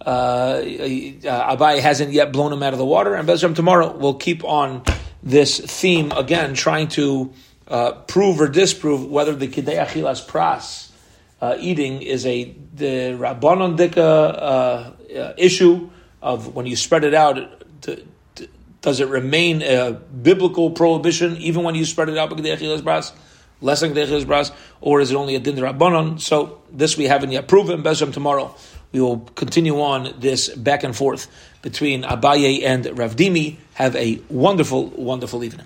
Uh, 0.00 0.08
uh, 0.08 1.56
Abai 1.56 1.80
hasn't 1.80 2.12
yet 2.12 2.32
blown 2.32 2.52
him 2.52 2.62
out 2.62 2.72
of 2.72 2.78
the 2.78 2.86
water, 2.86 3.14
and 3.14 3.28
Bezram 3.28 3.54
tomorrow 3.54 3.96
will 3.96 4.14
keep 4.14 4.44
on 4.44 4.82
this 5.22 5.58
theme 5.58 6.12
again, 6.12 6.54
trying 6.54 6.86
to 6.88 7.32
uh, 7.66 7.92
prove 7.92 8.40
or 8.40 8.48
disprove 8.48 9.10
whether 9.10 9.34
the 9.34 9.48
Kidei 9.48 9.84
Achilas 9.84 10.24
Pras 10.24 10.85
uh, 11.40 11.56
eating 11.58 12.02
is 12.02 12.26
a 12.26 12.54
the 12.74 13.16
Rabbanon 13.18 13.76
Dika 13.76 13.96
uh, 13.98 15.18
uh, 15.18 15.34
issue 15.36 15.90
of 16.22 16.54
when 16.54 16.66
you 16.66 16.76
spread 16.76 17.04
it 17.04 17.14
out, 17.14 17.36
to, 17.82 18.04
to, 18.34 18.48
does 18.80 19.00
it 19.00 19.08
remain 19.08 19.62
a 19.62 19.92
biblical 19.92 20.70
prohibition 20.70 21.36
even 21.36 21.62
when 21.62 21.74
you 21.74 21.84
spread 21.84 22.08
it 22.08 22.18
out 22.18 22.30
less 23.62 23.80
than 23.80 23.94
bras, 24.26 24.52
or 24.80 25.00
is 25.00 25.10
it 25.10 25.14
only 25.14 25.34
a 25.34 25.40
din 25.40 25.56
Rabbanon? 25.56 26.20
So 26.20 26.60
this 26.70 26.96
we 26.96 27.04
haven't 27.04 27.32
yet 27.32 27.48
proven. 27.48 27.82
Bezram 27.82 28.12
tomorrow 28.12 28.54
we 28.92 29.00
will 29.00 29.20
continue 29.34 29.80
on 29.80 30.14
this 30.18 30.48
back 30.48 30.82
and 30.84 30.94
forth 30.94 31.28
between 31.62 32.02
Abaye 32.02 32.62
and 32.64 32.84
Ravdimi. 32.84 33.56
Have 33.74 33.96
a 33.96 34.20
wonderful, 34.28 34.86
wonderful 34.88 35.42
evening. 35.42 35.64